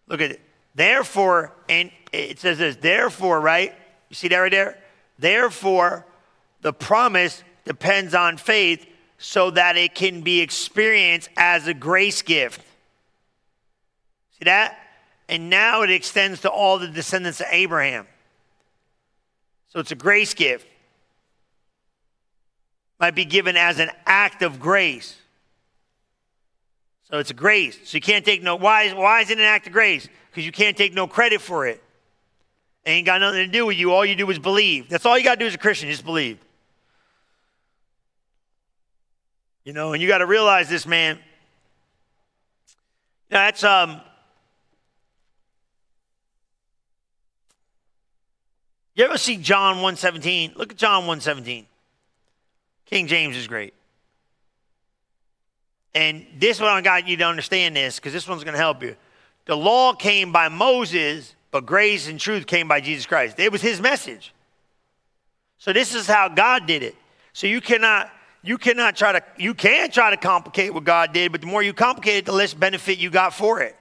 Look 0.08 0.22
at 0.22 0.32
it. 0.32 0.42
Therefore, 0.76 1.54
and 1.70 1.92
it 2.12 2.40
says 2.40 2.58
this, 2.58 2.76
therefore, 2.78 3.40
right? 3.40 3.74
You 4.10 4.16
see 4.16 4.28
that 4.30 4.38
right 4.38 4.52
there? 4.52 4.78
Therefore, 5.20 6.06
the 6.62 6.74
promise 6.74 7.44
depends 7.66 8.16
on 8.16 8.38
faith 8.38 8.86
so 9.18 9.52
that 9.52 9.78
it 9.78 9.94
can 9.94 10.22
be 10.22 10.42
experienced 10.42 11.30
as 11.38 11.68
a 11.68 11.74
grace 11.74 12.22
gift. 12.22 12.62
See 14.40 14.46
that? 14.46 14.78
And 15.30 15.50
now 15.50 15.84
it 15.84 15.92
extends 15.92 16.42
to 16.42 16.50
all 16.50 16.80
the 16.80 16.88
descendants 16.88 17.40
of 17.40 17.48
Abraham. 17.52 18.08
So 19.70 19.80
it's 19.80 19.92
a 19.92 19.96
grace 19.96 20.34
gift 20.34 20.68
might 23.00 23.16
be 23.16 23.26
given 23.26 23.58
as 23.58 23.80
an 23.80 23.90
act 24.06 24.42
of 24.42 24.62
grace. 24.62 25.18
So 27.04 27.20
it's 27.20 27.32
a 27.32 27.36
grace. 27.36 27.78
So 27.84 27.98
you 27.98 28.02
can't 28.02 28.26
take 28.26 28.42
no. 28.42 28.56
Why, 28.56 28.84
is 28.84 28.94
why 28.94 29.22
is 29.22 29.30
it 29.30 29.38
an 29.38 29.44
act 29.44 29.68
of 29.68 29.74
grace? 29.74 30.08
Because 30.30 30.46
you 30.46 30.52
can't 30.52 30.76
take 30.76 30.94
no 30.94 31.08
credit 31.08 31.42
for 31.42 31.68
it. 31.68 31.84
it. 32.86 32.90
Ain't 32.90 33.06
got 33.06 33.22
nothing 33.22 33.46
to 33.46 33.52
do 33.52 33.66
with 33.66 33.78
you. 33.78 33.94
All 33.94 34.06
you 34.06 34.16
do 34.16 34.30
is 34.30 34.40
believe. 34.40 34.90
That's 34.90 35.06
all 35.06 35.18
you 35.18 35.24
got 35.24 35.36
to 35.36 35.40
do 35.40 35.48
as 35.48 35.54
a 35.54 35.58
Christian, 35.58 35.90
just 35.90 36.06
believe. 36.06 36.40
You 39.64 39.74
know, 39.74 39.94
and 39.94 40.02
you 40.02 40.08
got 40.08 40.18
to 40.18 40.26
realize 40.26 40.70
this, 40.70 40.86
man. 40.86 41.20
Now 43.32 43.46
That's 43.46 43.64
um. 43.64 44.02
You 48.96 49.06
ever 49.06 49.18
see 49.18 49.38
John 49.38 49.78
117? 49.78 50.54
Look 50.56 50.72
at 50.72 50.78
John 50.78 51.08
117. 51.08 51.66
King 52.86 53.08
James 53.08 53.36
is 53.36 53.48
great. 53.48 53.74
And 55.96 56.26
this 56.38 56.60
one 56.60 56.70
I 56.70 56.82
got 56.82 57.08
you 57.08 57.18
to 57.18 57.24
understand 57.24 57.76
this 57.76 57.98
because 57.98 58.14
this 58.14 58.28
one's 58.28 58.44
going 58.44 58.54
to 58.54 58.60
help 58.60 58.82
you. 58.82 58.96
The 59.46 59.56
law 59.56 59.94
came 59.94 60.32
by 60.32 60.50
Moses, 60.50 61.36
but 61.52 61.66
grace 61.66 62.08
and 62.08 62.20
truth 62.20 62.48
came 62.48 62.68
by 62.68 62.82
Jesus 62.82 63.06
Christ. 63.06 63.40
It 63.40 63.52
was 63.52 63.62
his 63.62 63.80
message. 63.80 64.34
So 65.58 65.72
this 65.72 65.94
is 65.94 66.08
how 66.08 66.30
God 66.30 66.66
did 66.66 66.84
it. 66.84 66.96
So 67.34 67.48
you 67.48 67.62
cannot 67.62 68.12
you 68.42 68.58
cannot 68.58 68.96
try 68.96 69.14
to 69.14 69.24
you 69.38 69.54
can 69.54 69.90
try 69.92 70.10
to 70.10 70.18
complicate 70.18 70.74
what 70.74 70.84
God 70.84 71.14
did, 71.14 71.32
but 71.32 71.42
the 71.42 71.48
more 71.48 71.64
you 71.64 71.74
complicate 71.74 72.18
it, 72.18 72.26
the 72.26 72.34
less 72.34 72.54
benefit 72.54 72.98
you 72.98 73.10
got 73.10 73.34
for 73.34 73.62
it. 73.62 73.76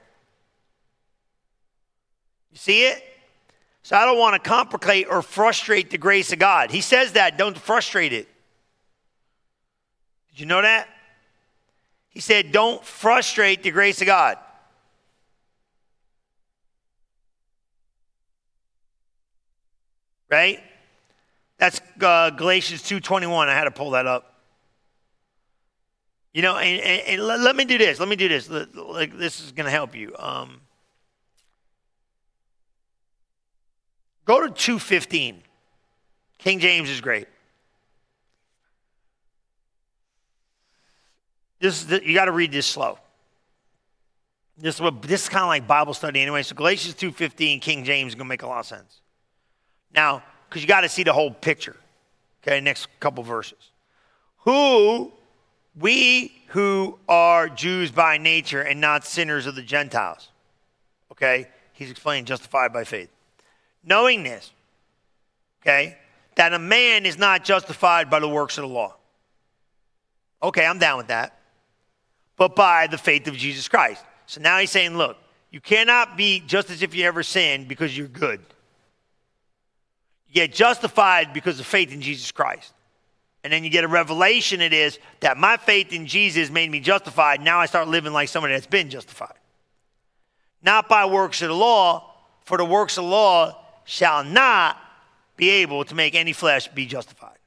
You 2.51 2.57
see 2.57 2.85
it? 2.85 3.03
So 3.81 3.97
I 3.97 4.05
don't 4.05 4.17
want 4.17 4.41
to 4.41 4.49
complicate 4.49 5.07
or 5.09 5.21
frustrate 5.21 5.89
the 5.89 5.97
grace 5.97 6.31
of 6.31 6.39
God. 6.39 6.71
He 6.71 6.79
says 6.79 7.13
that, 7.13 7.37
don't 7.37 7.57
frustrate 7.57 8.13
it. 8.13 8.29
Did 10.31 10.39
you 10.39 10.45
know 10.45 10.61
that? 10.61 10.87
He 12.13 12.19
said, 12.19 12.51
Don't 12.51 12.83
frustrate 12.85 13.63
the 13.63 13.71
grace 13.71 13.99
of 14.01 14.07
God. 14.07 14.37
Right? 20.29 20.59
That's 21.57 21.81
uh, 22.01 22.31
Galatians 22.31 22.81
2.21. 22.83 23.47
I 23.47 23.53
had 23.53 23.65
to 23.65 23.71
pull 23.71 23.91
that 23.91 24.07
up. 24.07 24.33
You 26.33 26.41
know, 26.41 26.57
and, 26.57 26.81
and, 26.81 27.01
and 27.07 27.43
let, 27.43 27.55
me 27.55 27.63
do 27.63 27.77
this. 27.77 27.99
Let 27.99 28.09
me 28.09 28.15
do 28.15 28.27
this. 28.27 28.49
Like, 28.49 29.15
this 29.15 29.39
is 29.39 29.51
going 29.51 29.65
to 29.65 29.71
help 29.71 29.95
you. 29.95 30.15
Um, 30.17 30.61
go 34.25 34.41
to 34.41 34.51
215. 34.51 35.43
King 36.39 36.59
James 36.59 36.89
is 36.89 37.01
great. 37.01 37.27
This 41.63 41.85
the, 41.85 42.05
you 42.05 42.13
got 42.13 42.25
to 42.25 42.33
read 42.33 42.51
this 42.51 42.67
slow. 42.67 42.99
This, 44.57 44.81
this 45.01 45.23
is 45.23 45.29
kind 45.29 45.43
of 45.43 45.47
like 45.47 45.65
Bible 45.65 45.93
study 45.93 46.19
anyway. 46.19 46.43
So 46.43 46.55
Galatians 46.55 46.93
2.15, 46.95 47.61
King 47.61 47.85
James 47.85 48.11
is 48.11 48.15
going 48.15 48.25
to 48.25 48.29
make 48.29 48.41
a 48.41 48.47
lot 48.47 48.59
of 48.59 48.65
sense. 48.65 48.99
Now, 49.95 50.23
because 50.49 50.61
you 50.61 50.67
got 50.67 50.81
to 50.81 50.89
see 50.89 51.03
the 51.03 51.13
whole 51.13 51.31
picture. 51.31 51.77
Okay, 52.45 52.59
next 52.59 52.89
couple 52.99 53.23
verses. 53.23 53.71
Who, 54.39 55.13
we 55.79 56.33
who 56.47 56.99
are 57.07 57.47
Jews 57.47 57.91
by 57.91 58.17
nature 58.17 58.61
and 58.61 58.81
not 58.81 59.05
sinners 59.05 59.45
of 59.45 59.55
the 59.55 59.63
Gentiles. 59.63 60.27
Okay, 61.13 61.47
he's 61.71 61.89
explaining 61.89 62.25
justified 62.25 62.73
by 62.73 62.83
faith. 62.83 63.09
Knowing 63.85 64.23
this, 64.23 64.51
okay, 65.61 65.97
that 66.35 66.51
a 66.51 66.59
man 66.59 67.05
is 67.05 67.17
not 67.17 67.45
justified 67.45 68.09
by 68.09 68.19
the 68.19 68.27
works 68.27 68.57
of 68.57 68.63
the 68.63 68.67
law. 68.67 68.95
Okay, 70.43 70.65
I'm 70.65 70.77
down 70.77 70.97
with 70.97 71.07
that 71.07 71.39
but 72.37 72.55
by 72.55 72.87
the 72.87 72.97
faith 72.97 73.27
of 73.27 73.35
Jesus 73.35 73.67
Christ. 73.67 74.03
So 74.25 74.41
now 74.41 74.57
he's 74.59 74.71
saying, 74.71 74.97
look, 74.97 75.17
you 75.51 75.61
cannot 75.61 76.17
be 76.17 76.41
just 76.45 76.69
as 76.69 76.81
if 76.81 76.95
you 76.95 77.05
ever 77.05 77.23
sinned 77.23 77.67
because 77.67 77.95
you're 77.95 78.07
good. 78.07 78.41
You 80.27 80.33
get 80.33 80.53
justified 80.53 81.33
because 81.33 81.59
of 81.59 81.65
faith 81.65 81.93
in 81.93 82.01
Jesus 82.01 82.31
Christ. 82.31 82.73
And 83.43 83.51
then 83.51 83.63
you 83.63 83.69
get 83.69 83.83
a 83.83 83.87
revelation 83.89 84.61
it 84.61 84.73
is 84.73 84.97
that 85.19 85.37
my 85.37 85.57
faith 85.57 85.91
in 85.91 86.07
Jesus 86.07 86.49
made 86.49 86.71
me 86.71 86.79
justified. 86.79 87.41
Now 87.41 87.59
I 87.59 87.65
start 87.65 87.87
living 87.87 88.13
like 88.13 88.29
somebody 88.29 88.53
that's 88.53 88.65
been 88.65 88.89
justified. 88.89 89.37
Not 90.63 90.87
by 90.87 91.05
works 91.05 91.41
of 91.41 91.49
the 91.49 91.55
law, 91.55 92.09
for 92.45 92.57
the 92.57 92.65
works 92.65 92.97
of 92.97 93.03
the 93.03 93.09
law 93.09 93.59
shall 93.83 94.23
not 94.23 94.77
be 95.35 95.49
able 95.49 95.83
to 95.85 95.93
make 95.93 96.15
any 96.15 96.31
flesh 96.31 96.69
be 96.69 96.85
justified. 96.85 97.37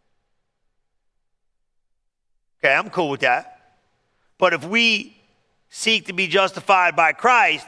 Okay, 2.60 2.74
I'm 2.74 2.90
cool 2.90 3.10
with 3.10 3.20
that. 3.20 3.55
But 4.38 4.52
if 4.52 4.64
we 4.64 5.16
seek 5.70 6.06
to 6.06 6.12
be 6.12 6.26
justified 6.26 6.96
by 6.96 7.12
Christ, 7.12 7.66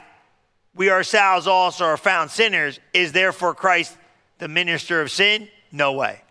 we 0.75 0.89
ourselves 0.89 1.47
also 1.47 1.85
are 1.85 1.97
found 1.97 2.31
sinners. 2.31 2.79
Is 2.93 3.11
therefore 3.11 3.53
Christ 3.53 3.97
the 4.37 4.47
minister 4.47 5.01
of 5.01 5.11
sin? 5.11 5.47
No 5.71 5.93
way. 5.93 6.21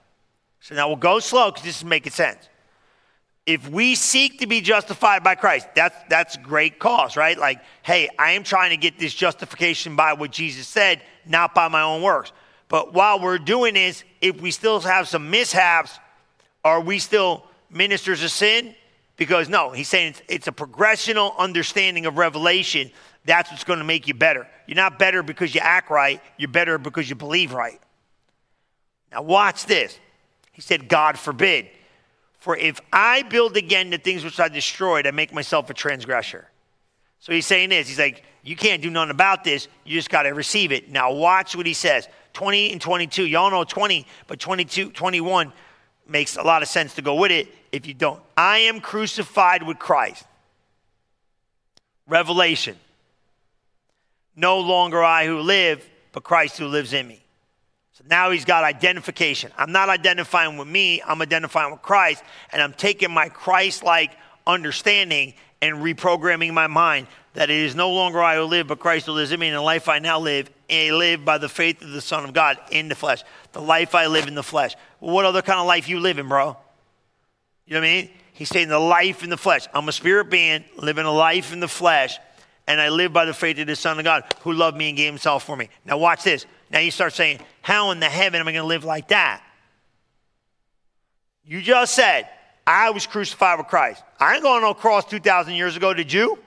So 0.60 0.74
now 0.74 0.88
we'll 0.88 0.96
go 0.96 1.18
slow 1.18 1.50
because 1.50 1.64
this 1.64 1.78
is 1.78 1.84
making 1.84 2.12
sense. 2.12 2.48
If 3.46 3.68
we 3.68 3.94
seek 3.94 4.40
to 4.40 4.46
be 4.46 4.60
justified 4.60 5.24
by 5.24 5.34
Christ, 5.34 5.68
that's 5.74 5.96
that's 6.10 6.36
great 6.36 6.78
cause, 6.78 7.16
right? 7.16 7.38
Like, 7.38 7.62
hey, 7.82 8.08
I 8.18 8.32
am 8.32 8.42
trying 8.42 8.70
to 8.70 8.76
get 8.76 8.98
this 8.98 9.14
justification 9.14 9.96
by 9.96 10.12
what 10.12 10.30
Jesus 10.30 10.68
said, 10.68 11.00
not 11.24 11.54
by 11.54 11.68
my 11.68 11.80
own 11.80 12.02
works. 12.02 12.32
But 12.68 12.92
while 12.92 13.20
we're 13.20 13.38
doing 13.38 13.74
this, 13.74 14.04
if 14.20 14.40
we 14.40 14.50
still 14.50 14.80
have 14.80 15.08
some 15.08 15.30
mishaps, 15.30 15.98
are 16.62 16.80
we 16.80 16.98
still 16.98 17.46
ministers 17.70 18.22
of 18.22 18.30
sin? 18.30 18.74
Because 19.18 19.50
no, 19.50 19.70
he's 19.72 19.88
saying 19.88 20.10
it's, 20.10 20.22
it's 20.28 20.48
a 20.48 20.52
progressional 20.52 21.36
understanding 21.36 22.06
of 22.06 22.16
revelation. 22.16 22.90
That's 23.26 23.50
what's 23.50 23.64
going 23.64 23.80
to 23.80 23.84
make 23.84 24.08
you 24.08 24.14
better. 24.14 24.48
You're 24.66 24.76
not 24.76 24.98
better 24.98 25.22
because 25.22 25.54
you 25.54 25.60
act 25.60 25.90
right, 25.90 26.22
you're 26.38 26.48
better 26.48 26.78
because 26.78 27.10
you 27.10 27.16
believe 27.16 27.52
right. 27.52 27.80
Now, 29.12 29.22
watch 29.22 29.66
this. 29.66 29.98
He 30.52 30.62
said, 30.62 30.88
God 30.88 31.18
forbid. 31.18 31.68
For 32.38 32.56
if 32.56 32.80
I 32.92 33.22
build 33.22 33.56
again 33.56 33.90
the 33.90 33.98
things 33.98 34.24
which 34.24 34.38
I 34.38 34.48
destroyed, 34.48 35.06
I 35.06 35.10
make 35.10 35.32
myself 35.32 35.68
a 35.68 35.74
transgressor. 35.74 36.48
So 37.18 37.32
he's 37.32 37.46
saying 37.46 37.70
this. 37.70 37.88
He's 37.88 37.98
like, 37.98 38.22
you 38.44 38.54
can't 38.54 38.80
do 38.80 38.90
nothing 38.90 39.10
about 39.10 39.42
this. 39.42 39.66
You 39.84 39.94
just 39.94 40.10
got 40.10 40.22
to 40.22 40.30
receive 40.30 40.70
it. 40.70 40.90
Now 40.90 41.12
watch 41.12 41.56
what 41.56 41.66
he 41.66 41.74
says. 41.74 42.08
20 42.34 42.72
and 42.72 42.80
22. 42.80 43.26
Y'all 43.26 43.50
know 43.50 43.64
20, 43.64 44.06
but 44.28 44.38
22, 44.38 44.90
21 44.90 45.52
makes 46.08 46.36
a 46.36 46.42
lot 46.42 46.62
of 46.62 46.68
sense 46.68 46.94
to 46.94 47.02
go 47.02 47.14
with 47.14 47.30
it 47.30 47.48
if 47.72 47.86
you 47.86 47.94
don't. 47.94 48.20
I 48.36 48.58
am 48.58 48.80
crucified 48.80 49.62
with 49.62 49.78
Christ. 49.78 50.24
Revelation. 52.06 52.76
No 54.34 54.60
longer 54.60 55.02
I 55.02 55.26
who 55.26 55.40
live, 55.40 55.88
but 56.12 56.24
Christ 56.24 56.58
who 56.58 56.66
lives 56.66 56.92
in 56.92 57.06
me. 57.06 57.20
So 57.92 58.04
now 58.08 58.30
he's 58.30 58.44
got 58.44 58.64
identification. 58.64 59.50
I'm 59.58 59.72
not 59.72 59.88
identifying 59.88 60.56
with 60.56 60.68
me, 60.68 61.02
I'm 61.02 61.20
identifying 61.20 61.72
with 61.72 61.82
Christ, 61.82 62.22
and 62.52 62.62
I'm 62.62 62.72
taking 62.72 63.10
my 63.10 63.28
Christ 63.28 63.82
like 63.82 64.12
understanding 64.46 65.34
and 65.60 65.78
reprogramming 65.78 66.52
my 66.52 66.68
mind 66.68 67.08
that 67.34 67.50
it 67.50 67.56
is 67.56 67.74
no 67.74 67.90
longer 67.90 68.22
I 68.22 68.36
who 68.36 68.42
live, 68.42 68.68
but 68.68 68.78
Christ 68.78 69.06
who 69.06 69.12
lives 69.12 69.32
in 69.32 69.40
me, 69.40 69.48
and 69.48 69.56
the 69.56 69.60
life 69.60 69.88
I 69.88 69.98
now 69.98 70.18
live, 70.18 70.50
I 70.70 70.90
live 70.90 71.24
by 71.24 71.38
the 71.38 71.48
faith 71.48 71.82
of 71.82 71.90
the 71.90 72.00
Son 72.00 72.24
of 72.24 72.32
God 72.32 72.58
in 72.70 72.88
the 72.88 72.94
flesh. 72.94 73.22
The 73.52 73.60
life 73.60 73.94
I 73.94 74.06
live 74.06 74.26
in 74.26 74.34
the 74.34 74.42
flesh. 74.42 74.74
What 75.00 75.24
other 75.24 75.42
kind 75.42 75.60
of 75.60 75.66
life 75.66 75.88
you 75.88 76.00
living, 76.00 76.28
bro? 76.28 76.56
You 77.66 77.74
know 77.74 77.80
what 77.80 77.86
I 77.86 77.90
mean? 77.90 78.10
He's 78.32 78.48
saying 78.48 78.68
the 78.68 78.78
life 78.78 79.22
in 79.22 79.30
the 79.30 79.36
flesh. 79.36 79.66
I'm 79.74 79.88
a 79.88 79.92
spirit 79.92 80.30
being 80.30 80.64
living 80.76 81.04
a 81.04 81.12
life 81.12 81.52
in 81.52 81.60
the 81.60 81.68
flesh, 81.68 82.18
and 82.66 82.80
I 82.80 82.88
live 82.88 83.12
by 83.12 83.24
the 83.24 83.34
faith 83.34 83.58
of 83.58 83.66
the 83.66 83.76
Son 83.76 83.98
of 83.98 84.04
God 84.04 84.24
who 84.42 84.52
loved 84.52 84.76
me 84.76 84.88
and 84.88 84.96
gave 84.96 85.10
himself 85.12 85.44
for 85.44 85.56
me. 85.56 85.68
Now 85.84 85.98
watch 85.98 86.22
this. 86.22 86.46
Now 86.70 86.78
you 86.78 86.90
start 86.90 87.14
saying, 87.14 87.40
How 87.62 87.90
in 87.90 88.00
the 88.00 88.06
heaven 88.06 88.40
am 88.40 88.48
I 88.48 88.52
going 88.52 88.62
to 88.62 88.68
live 88.68 88.84
like 88.84 89.08
that? 89.08 89.42
You 91.44 91.62
just 91.62 91.94
said, 91.94 92.28
I 92.66 92.90
was 92.90 93.06
crucified 93.06 93.58
with 93.58 93.68
Christ. 93.68 94.02
I 94.20 94.34
ain't 94.34 94.42
going 94.42 94.56
on 94.56 94.62
no 94.62 94.74
cross 94.74 95.04
2,000 95.06 95.54
years 95.54 95.76
ago, 95.76 95.94
did 95.94 96.12
you? 96.12 96.38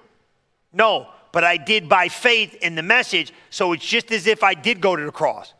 No, 0.71 1.07
but 1.31 1.43
I 1.43 1.57
did 1.57 1.89
by 1.89 2.07
faith 2.07 2.55
in 2.61 2.75
the 2.75 2.83
message, 2.83 3.33
so 3.49 3.73
it's 3.73 3.85
just 3.85 4.11
as 4.11 4.27
if 4.27 4.43
I 4.43 4.53
did 4.53 4.79
go 4.79 4.95
to 4.95 5.03
the 5.03 5.11
cross. 5.11 5.53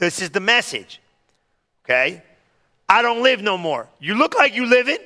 This 0.00 0.22
is 0.22 0.30
the 0.30 0.40
message, 0.40 0.98
okay? 1.84 2.22
I 2.88 3.02
don't 3.02 3.22
live 3.22 3.42
no 3.42 3.58
more. 3.58 3.86
You 4.00 4.14
look 4.14 4.34
like 4.34 4.54
you 4.54 4.64
living. 4.64 4.96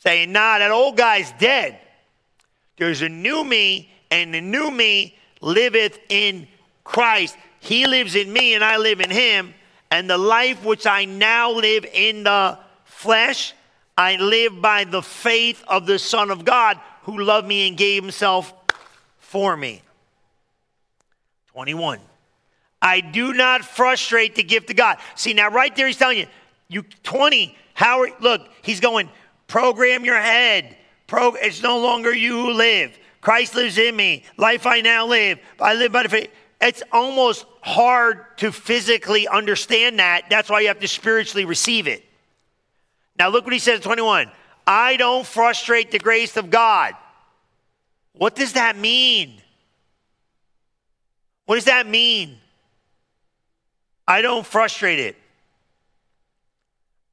Saying, 0.00 0.32
nah, 0.32 0.58
that 0.58 0.72
old 0.72 0.96
guy's 0.96 1.32
dead. 1.38 1.78
There's 2.76 3.02
a 3.02 3.08
new 3.08 3.44
me, 3.44 3.90
and 4.10 4.34
the 4.34 4.40
new 4.40 4.72
me 4.72 5.16
liveth 5.40 6.00
in 6.08 6.48
Christ. 6.82 7.36
He 7.60 7.86
lives 7.86 8.16
in 8.16 8.32
me 8.32 8.54
and 8.54 8.64
I 8.64 8.76
live 8.76 9.00
in 9.00 9.10
him. 9.10 9.54
And 9.90 10.10
the 10.10 10.18
life 10.18 10.64
which 10.64 10.84
I 10.84 11.04
now 11.04 11.52
live 11.52 11.84
in 11.84 12.24
the 12.24 12.58
flesh, 12.84 13.54
I 13.96 14.16
live 14.16 14.60
by 14.60 14.82
the 14.82 15.00
faith 15.00 15.62
of 15.68 15.86
the 15.86 16.00
Son 16.00 16.30
of 16.30 16.44
God 16.44 16.78
who 17.04 17.22
loved 17.22 17.46
me 17.46 17.68
and 17.68 17.76
gave 17.76 18.02
himself 18.02 18.52
for 19.18 19.56
me. 19.56 19.82
21. 21.52 22.00
I 22.80 23.00
do 23.00 23.32
not 23.32 23.64
frustrate 23.64 24.34
the 24.34 24.42
gift 24.42 24.70
of 24.70 24.76
God. 24.76 24.98
See, 25.14 25.32
now 25.32 25.50
right 25.50 25.74
there, 25.74 25.86
he's 25.86 25.96
telling 25.96 26.18
you, 26.18 26.26
you 26.68 26.82
20, 27.02 27.56
Howard, 27.74 28.12
look, 28.20 28.42
he's 28.62 28.80
going, 28.80 29.08
program 29.46 30.04
your 30.04 30.20
head. 30.20 30.76
Pro, 31.06 31.34
it's 31.34 31.62
no 31.62 31.78
longer 31.78 32.14
you 32.14 32.32
who 32.32 32.52
live. 32.52 32.96
Christ 33.20 33.54
lives 33.54 33.78
in 33.78 33.94
me. 33.94 34.24
Life 34.36 34.66
I 34.66 34.80
now 34.80 35.06
live. 35.06 35.38
I 35.60 35.74
live 35.74 35.92
by 35.92 36.02
the 36.02 36.08
faith. 36.08 36.30
It's 36.60 36.82
almost 36.90 37.44
hard 37.60 38.24
to 38.38 38.50
physically 38.50 39.28
understand 39.28 39.98
that. 39.98 40.30
That's 40.30 40.48
why 40.48 40.60
you 40.60 40.68
have 40.68 40.80
to 40.80 40.88
spiritually 40.88 41.44
receive 41.44 41.86
it. 41.86 42.04
Now, 43.18 43.28
look 43.28 43.44
what 43.44 43.52
he 43.52 43.58
says 43.58 43.80
21. 43.80 44.30
I 44.66 44.96
don't 44.96 45.26
frustrate 45.26 45.90
the 45.90 45.98
grace 45.98 46.36
of 46.36 46.50
God. 46.50 46.94
What 48.12 48.34
does 48.34 48.54
that 48.54 48.76
mean? 48.76 49.40
What 51.44 51.56
does 51.56 51.66
that 51.66 51.86
mean? 51.86 52.38
I 54.06 54.22
don't 54.22 54.46
frustrate 54.46 54.98
it. 54.98 55.16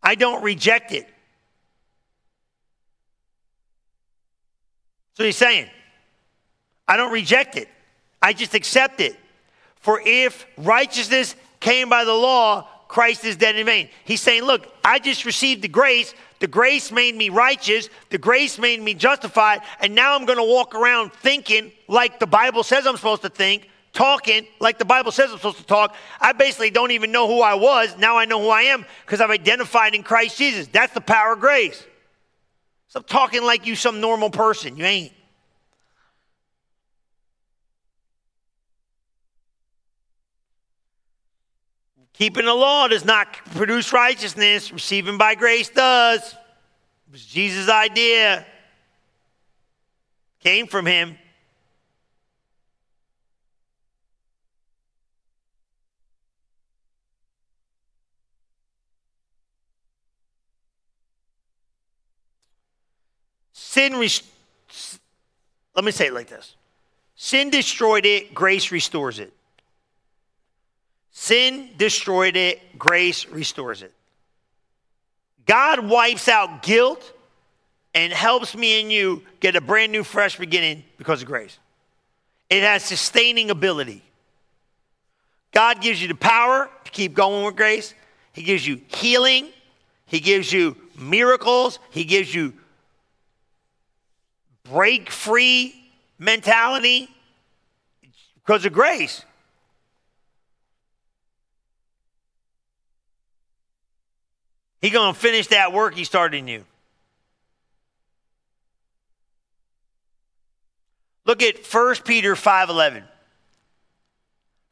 I 0.01 0.15
don't 0.15 0.43
reject 0.43 0.91
it. 0.91 1.07
So 5.15 5.23
he's 5.23 5.37
saying, 5.37 5.69
I 6.87 6.97
don't 6.97 7.11
reject 7.11 7.55
it, 7.55 7.69
I 8.21 8.33
just 8.33 8.53
accept 8.53 8.99
it. 8.99 9.17
For 9.77 10.01
if 10.03 10.45
righteousness 10.57 11.35
came 11.59 11.89
by 11.89 12.03
the 12.03 12.13
law, 12.13 12.67
Christ 12.87 13.25
is 13.25 13.35
dead 13.35 13.55
in 13.55 13.65
vain. 13.65 13.89
He's 14.05 14.21
saying, 14.21 14.43
Look, 14.43 14.71
I 14.83 14.99
just 14.99 15.25
received 15.25 15.61
the 15.61 15.67
grace. 15.67 16.13
The 16.39 16.47
grace 16.47 16.91
made 16.91 17.15
me 17.15 17.29
righteous. 17.29 17.89
The 18.09 18.17
grace 18.17 18.59
made 18.59 18.81
me 18.81 18.93
justified. 18.93 19.61
And 19.79 19.95
now 19.95 20.15
I'm 20.15 20.25
going 20.25 20.37
to 20.37 20.43
walk 20.43 20.75
around 20.75 21.11
thinking 21.13 21.71
like 21.87 22.19
the 22.19 22.27
Bible 22.27 22.63
says 22.63 22.85
I'm 22.85 22.97
supposed 22.97 23.23
to 23.23 23.29
think, 23.29 23.69
talking 23.93 24.47
like 24.59 24.79
the 24.79 24.85
Bible 24.85 25.11
says 25.11 25.31
I'm 25.31 25.37
supposed 25.37 25.59
to 25.59 25.65
talk. 25.65 25.95
I 26.19 26.33
basically 26.33 26.71
don't 26.71 26.91
even 26.91 27.11
know 27.11 27.27
who 27.27 27.41
I 27.41 27.53
was. 27.53 27.95
Now 27.97 28.17
I 28.17 28.25
know 28.25 28.41
who 28.41 28.49
I 28.49 28.63
am 28.63 28.85
because 29.05 29.21
I've 29.21 29.29
identified 29.29 29.95
in 29.95 30.03
Christ 30.03 30.37
Jesus. 30.37 30.67
That's 30.67 30.93
the 30.93 31.01
power 31.01 31.33
of 31.33 31.39
grace. 31.39 31.85
Stop 32.87 33.07
talking 33.07 33.43
like 33.43 33.65
you 33.65 33.75
some 33.75 34.01
normal 34.01 34.29
person. 34.29 34.75
You 34.77 34.85
ain't. 34.85 35.13
Keeping 42.13 42.45
the 42.45 42.53
law 42.53 42.87
does 42.87 43.05
not 43.05 43.33
produce 43.55 43.91
righteousness. 43.91 44.71
Receiving 44.71 45.17
by 45.17 45.35
grace 45.35 45.69
does. 45.69 46.21
It 46.21 47.11
was 47.11 47.25
Jesus' 47.25 47.69
idea. 47.69 48.45
Came 50.39 50.67
from 50.67 50.85
him. 50.85 51.17
Sin, 63.73 63.93
let 65.75 65.83
me 65.83 65.89
say 65.89 66.05
it 66.05 66.13
like 66.13 66.29
this 66.29 66.55
Sin 67.15 67.49
destroyed 67.49 68.05
it, 68.05 68.31
grace 68.31 68.71
restores 68.71 69.17
it. 69.17 69.33
Sin 71.09 71.69
destroyed 71.75 72.35
it, 72.35 72.77
grace 72.77 73.25
restores 73.29 73.81
it. 73.81 73.91
God 75.47 75.87
wipes 75.87 76.27
out 76.27 76.61
guilt 76.61 77.13
and 77.95 78.13
helps 78.13 78.55
me 78.55 78.79
and 78.79 78.91
you 78.91 79.23
get 79.39 79.55
a 79.55 79.61
brand 79.61 79.91
new, 79.91 80.03
fresh 80.03 80.37
beginning 80.37 80.83
because 80.99 81.23
of 81.23 81.27
grace. 81.27 81.57
It 82.51 82.61
has 82.61 82.83
sustaining 82.83 83.49
ability. 83.49 84.03
God 85.51 85.81
gives 85.81 85.99
you 85.99 86.07
the 86.07 86.13
power 86.13 86.69
to 86.85 86.91
keep 86.91 87.15
going 87.15 87.43
with 87.43 87.55
grace. 87.55 87.95
He 88.33 88.43
gives 88.43 88.67
you 88.67 88.81
healing. 88.85 89.47
He 90.05 90.19
gives 90.19 90.53
you 90.53 90.77
miracles. 90.95 91.79
He 91.89 92.03
gives 92.03 92.35
you 92.35 92.53
break 94.69 95.09
free 95.09 95.75
mentality 96.17 97.09
because 98.35 98.65
of 98.65 98.73
grace. 98.73 99.25
He 104.81 104.89
going 104.89 105.13
to 105.13 105.19
finish 105.19 105.47
that 105.47 105.71
work 105.71 105.95
he 105.95 106.03
started 106.03 106.37
in 106.37 106.47
you. 106.47 106.65
Look 111.25 111.41
at 111.41 111.65
1 111.65 111.95
Peter 112.03 112.35
5:11. 112.35 113.03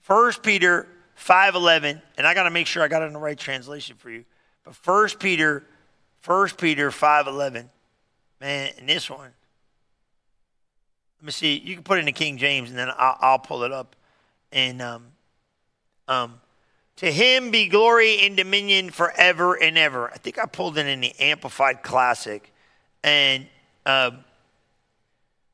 1 0.06 0.34
Peter 0.44 0.88
5:11, 1.16 2.02
and 2.18 2.28
I 2.28 2.34
got 2.34 2.44
to 2.44 2.50
make 2.50 2.68
sure 2.68 2.84
I 2.84 2.90
got 2.90 3.04
it 3.04 3.06
in 3.06 3.14
the 3.14 3.20
right 3.20 3.38
translation 3.38 3.96
for 3.96 4.10
you. 4.10 4.26
But 4.66 4.76
1 4.86 5.18
Peter 5.20 5.66
1 6.26 6.50
Peter 6.58 6.92
5:11. 6.92 7.70
Man, 8.42 8.74
and 8.78 8.90
this 8.90 9.10
one 9.10 9.32
let 11.22 11.26
me 11.26 11.32
see. 11.32 11.62
You 11.64 11.76
can 11.76 11.84
put 11.84 11.98
it 11.98 12.02
in 12.02 12.06
the 12.06 12.12
King 12.12 12.38
James, 12.38 12.70
and 12.70 12.78
then 12.78 12.90
I'll, 12.98 13.18
I'll 13.22 13.40
pull 13.40 13.64
it 13.64 13.72
up. 13.72 13.96
And 14.52 14.82
um, 14.82 15.06
um, 16.08 16.42
to 16.98 17.12
him 17.12 17.52
be 17.52 17.68
glory 17.68 18.20
and 18.22 18.36
dominion 18.36 18.90
forever 18.90 19.54
and 19.54 19.78
ever. 19.78 20.10
I 20.12 20.18
think 20.18 20.40
I 20.40 20.46
pulled 20.46 20.78
it 20.78 20.88
in 20.88 21.02
the 21.02 21.14
Amplified 21.20 21.84
Classic, 21.84 22.52
and. 23.04 23.46
Uh, 23.86 24.12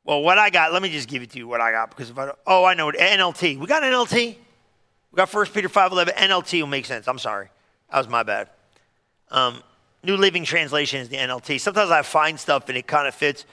well, 0.08 0.22
what 0.22 0.38
I 0.38 0.48
got, 0.48 0.72
let 0.72 0.80
me 0.80 0.88
just 0.88 1.06
give 1.06 1.20
it 1.20 1.28
to 1.32 1.38
you 1.38 1.46
what 1.46 1.60
I 1.60 1.70
got 1.70 1.90
because 1.90 2.08
if 2.08 2.16
I 2.16 2.24
don't, 2.24 2.38
oh, 2.46 2.64
I 2.64 2.72
know 2.72 2.88
it. 2.88 2.96
NLT. 2.96 3.58
We 3.58 3.66
got 3.66 3.82
NLT? 3.82 4.36
We 5.12 5.16
got 5.16 5.32
1 5.32 5.46
Peter 5.48 5.68
5.11. 5.68 6.14
NLT 6.14 6.60
will 6.62 6.66
make 6.66 6.86
sense. 6.86 7.06
I'm 7.06 7.18
sorry. 7.18 7.50
That 7.90 7.98
was 7.98 8.08
my 8.08 8.22
bad. 8.22 8.48
Um, 9.30 9.62
New 10.02 10.16
Living 10.16 10.44
Translation 10.44 11.02
is 11.02 11.10
the 11.10 11.18
NLT. 11.18 11.60
Sometimes 11.60 11.90
I 11.90 12.00
find 12.00 12.40
stuff 12.40 12.70
and 12.70 12.78
it 12.78 12.86
kind 12.86 13.06
of 13.06 13.14
fits. 13.14 13.44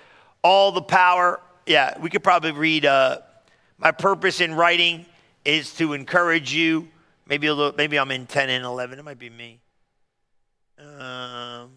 All 0.43 0.71
the 0.71 0.81
power. 0.81 1.41
Yeah, 1.65 1.97
we 1.99 2.09
could 2.09 2.23
probably 2.23 2.51
read 2.51 2.85
uh, 2.85 3.19
My 3.77 3.91
purpose 3.91 4.39
in 4.39 4.53
writing 4.53 5.05
is 5.43 5.73
to 5.75 5.93
encourage 5.93 6.53
you. 6.53 6.87
Maybe 7.27 7.47
a 7.47 7.53
little, 7.53 7.73
maybe 7.75 7.97
I'm 7.97 8.11
in 8.11 8.27
10 8.27 8.49
and 8.49 8.63
11. 8.63 8.99
It 8.99 9.05
might 9.05 9.17
be 9.17 9.31
me. 9.31 9.59
Um, 10.77 11.71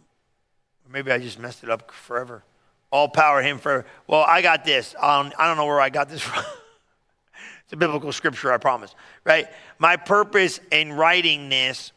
maybe 0.90 1.10
I 1.10 1.18
just 1.18 1.38
messed 1.38 1.64
it 1.64 1.70
up 1.70 1.90
forever. 1.90 2.44
All 2.90 3.08
power 3.08 3.42
him 3.42 3.58
for. 3.58 3.86
Well, 4.06 4.24
I 4.26 4.42
got 4.42 4.64
this. 4.64 4.94
Um, 4.98 5.32
I 5.38 5.46
don't 5.46 5.56
know 5.56 5.66
where 5.66 5.80
I 5.80 5.88
got 5.88 6.08
this 6.10 6.20
from. 6.22 6.44
it's 7.64 7.72
a 7.72 7.76
biblical 7.76 8.12
scripture, 8.12 8.52
I 8.52 8.58
promise. 8.58 8.94
Right? 9.24 9.46
My 9.78 9.96
purpose 9.96 10.60
in 10.70 10.92
writing 10.92 11.48
this 11.48 11.92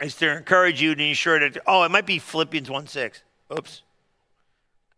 is 0.00 0.14
to 0.16 0.36
encourage 0.36 0.80
you 0.80 0.94
to 0.94 1.02
ensure 1.02 1.40
that. 1.40 1.58
Oh, 1.66 1.82
it 1.82 1.90
might 1.90 2.06
be 2.06 2.20
Philippians 2.20 2.70
1 2.70 2.86
6. 2.86 3.22
Oops. 3.58 3.82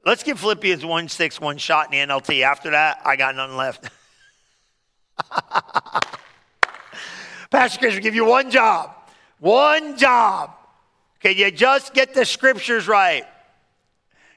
Let's 0.08 0.22
give 0.22 0.40
Philippians 0.40 0.86
1 0.86 1.08
6 1.08 1.38
one 1.38 1.58
shot 1.58 1.92
in 1.92 2.08
the 2.08 2.14
NLT. 2.14 2.42
After 2.42 2.70
that, 2.70 3.02
I 3.04 3.16
got 3.16 3.36
nothing 3.36 3.58
left. 3.58 3.90
Pastor 7.50 7.78
Chris 7.78 7.94
will 7.94 8.00
give 8.00 8.14
you 8.14 8.24
one 8.24 8.50
job. 8.50 8.94
One 9.38 9.98
job. 9.98 10.52
Can 11.20 11.36
you 11.36 11.50
just 11.50 11.92
get 11.92 12.14
the 12.14 12.24
scriptures 12.24 12.88
right? 12.88 13.26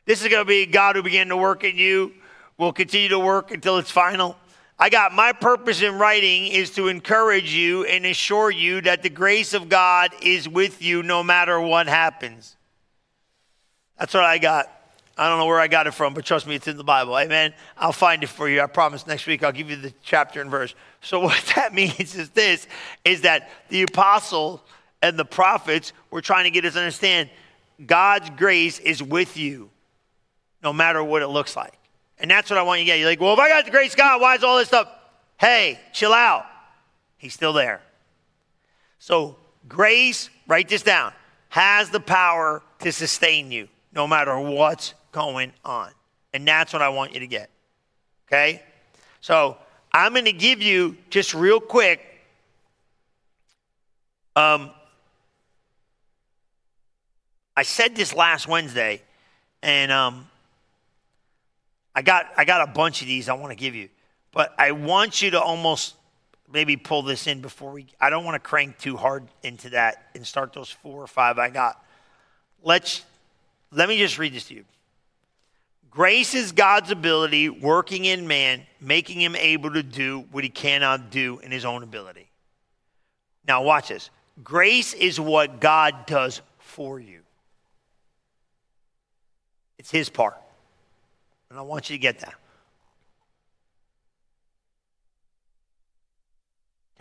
This 0.03 0.21
is 0.21 0.27
going 0.27 0.41
to 0.41 0.45
be 0.45 0.65
God 0.65 0.97
who 0.97 1.03
began 1.03 1.29
to 1.29 1.37
work 1.37 1.63
in 1.63 1.77
you, 1.77 2.15
will 2.57 2.73
continue 2.73 3.07
to 3.07 3.19
work 3.19 3.51
until 3.51 3.77
it's 3.77 3.91
final. 3.91 4.35
I 4.77 4.89
got 4.89 5.13
my 5.13 5.31
purpose 5.31 5.81
in 5.81 5.97
writing 5.97 6.47
is 6.47 6.71
to 6.71 6.89
encourage 6.89 7.53
you 7.53 7.85
and 7.85 8.05
assure 8.05 8.51
you 8.51 8.81
that 8.81 9.03
the 9.03 9.09
grace 9.09 9.53
of 9.53 9.69
God 9.69 10.11
is 10.21 10.49
with 10.49 10.81
you 10.81 11.01
no 11.01 11.23
matter 11.23 11.61
what 11.61 11.87
happens. 11.87 12.57
That's 13.97 14.13
what 14.13 14.25
I 14.25 14.37
got. 14.37 14.80
I 15.21 15.29
don't 15.29 15.37
know 15.37 15.45
where 15.45 15.59
I 15.59 15.67
got 15.67 15.85
it 15.85 15.91
from, 15.91 16.15
but 16.15 16.25
trust 16.25 16.47
me, 16.47 16.55
it's 16.55 16.67
in 16.67 16.77
the 16.77 16.83
Bible. 16.83 17.15
Amen. 17.15 17.53
I'll 17.77 17.91
find 17.91 18.23
it 18.23 18.27
for 18.27 18.49
you. 18.49 18.59
I 18.59 18.65
promise 18.65 19.05
next 19.05 19.27
week 19.27 19.43
I'll 19.43 19.51
give 19.51 19.69
you 19.69 19.75
the 19.75 19.93
chapter 20.01 20.41
and 20.41 20.49
verse. 20.49 20.73
So 20.99 21.19
what 21.25 21.53
that 21.55 21.75
means 21.75 22.15
is 22.15 22.31
this 22.31 22.67
is 23.05 23.21
that 23.21 23.51
the 23.69 23.83
apostle 23.83 24.63
and 25.03 25.19
the 25.19 25.25
prophets 25.25 25.93
were 26.09 26.21
trying 26.21 26.45
to 26.45 26.49
get 26.49 26.65
us 26.65 26.73
to 26.73 26.79
understand 26.79 27.29
God's 27.85 28.31
grace 28.31 28.79
is 28.79 29.03
with 29.03 29.37
you 29.37 29.69
no 30.63 30.73
matter 30.73 31.03
what 31.03 31.21
it 31.21 31.27
looks 31.27 31.55
like. 31.55 31.77
And 32.17 32.31
that's 32.31 32.49
what 32.49 32.57
I 32.57 32.63
want 32.63 32.79
you 32.79 32.85
to 32.85 32.91
get. 32.91 32.97
You're 32.97 33.09
like, 33.09 33.21
well, 33.21 33.33
if 33.33 33.39
I 33.39 33.47
got 33.47 33.65
the 33.65 33.71
grace 33.71 33.93
God, 33.93 34.21
why 34.21 34.33
is 34.33 34.43
all 34.43 34.57
this 34.57 34.69
stuff? 34.69 34.87
Hey, 35.39 35.79
chill 35.93 36.13
out. 36.13 36.47
He's 37.19 37.35
still 37.35 37.53
there. 37.53 37.83
So, 38.97 39.35
grace, 39.67 40.31
write 40.47 40.67
this 40.67 40.81
down, 40.81 41.13
has 41.49 41.91
the 41.91 41.99
power 41.99 42.63
to 42.79 42.91
sustain 42.91 43.51
you 43.51 43.67
no 43.93 44.07
matter 44.07 44.39
what's 44.39 44.95
going 45.11 45.53
on. 45.65 45.91
And 46.33 46.47
that's 46.47 46.73
what 46.73 46.81
I 46.81 46.89
want 46.89 47.13
you 47.13 47.19
to 47.19 47.27
get. 47.27 47.49
Okay? 48.27 48.61
So, 49.19 49.57
I'm 49.93 50.13
going 50.13 50.25
to 50.25 50.33
give 50.33 50.61
you 50.61 50.97
just 51.09 51.33
real 51.33 51.59
quick 51.59 52.11
um, 54.35 54.71
I 57.55 57.63
said 57.63 57.95
this 57.95 58.13
last 58.13 58.47
Wednesday, 58.47 59.01
and 59.61 59.91
um, 59.91 60.27
I 61.93 62.01
got 62.01 62.27
I 62.37 62.45
got 62.45 62.67
a 62.67 62.71
bunch 62.71 63.01
of 63.01 63.07
these 63.07 63.27
I 63.27 63.33
want 63.33 63.51
to 63.51 63.57
give 63.57 63.75
you, 63.75 63.89
but 64.31 64.53
I 64.57 64.71
want 64.71 65.21
you 65.21 65.31
to 65.31 65.41
almost 65.41 65.95
maybe 66.51 66.77
pull 66.77 67.01
this 67.01 67.27
in 67.27 67.41
before 67.41 67.71
we. 67.71 67.87
I 67.99 68.09
don't 68.09 68.23
want 68.23 68.35
to 68.35 68.39
crank 68.39 68.77
too 68.77 68.95
hard 68.95 69.27
into 69.43 69.71
that 69.71 70.09
and 70.15 70.25
start 70.25 70.53
those 70.53 70.69
four 70.69 71.01
or 71.01 71.07
five 71.07 71.37
I 71.37 71.49
got. 71.49 71.83
Let's 72.63 73.03
let 73.71 73.89
me 73.89 73.97
just 73.97 74.17
read 74.17 74.33
this 74.33 74.45
to 74.45 74.53
you. 74.55 74.65
Grace 75.91 76.33
is 76.33 76.53
God's 76.53 76.89
ability 76.89 77.49
working 77.49 78.05
in 78.05 78.25
man, 78.27 78.63
making 78.79 79.19
him 79.19 79.35
able 79.35 79.71
to 79.71 79.83
do 79.83 80.25
what 80.31 80.43
he 80.43 80.49
cannot 80.49 81.11
do 81.11 81.39
in 81.39 81.51
his 81.51 81.65
own 81.65 81.83
ability. 81.83 82.29
Now, 83.45 83.63
watch 83.63 83.89
this. 83.89 84.09
Grace 84.43 84.93
is 84.93 85.19
what 85.19 85.59
God 85.59 86.05
does 86.05 86.41
for 86.57 86.99
you, 86.99 87.19
it's 89.77 89.91
his 89.91 90.09
part. 90.09 90.37
And 91.49 91.59
I 91.59 91.63
want 91.63 91.89
you 91.89 91.97
to 91.97 92.01
get 92.01 92.19
that. 92.19 92.35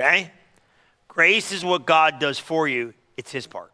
Okay? 0.01 0.33
Grace 1.07 1.53
is 1.53 1.65
what 1.65 1.87
God 1.87 2.19
does 2.19 2.39
for 2.39 2.67
you, 2.67 2.95
it's 3.17 3.31
His 3.31 3.47
part. 3.47 3.73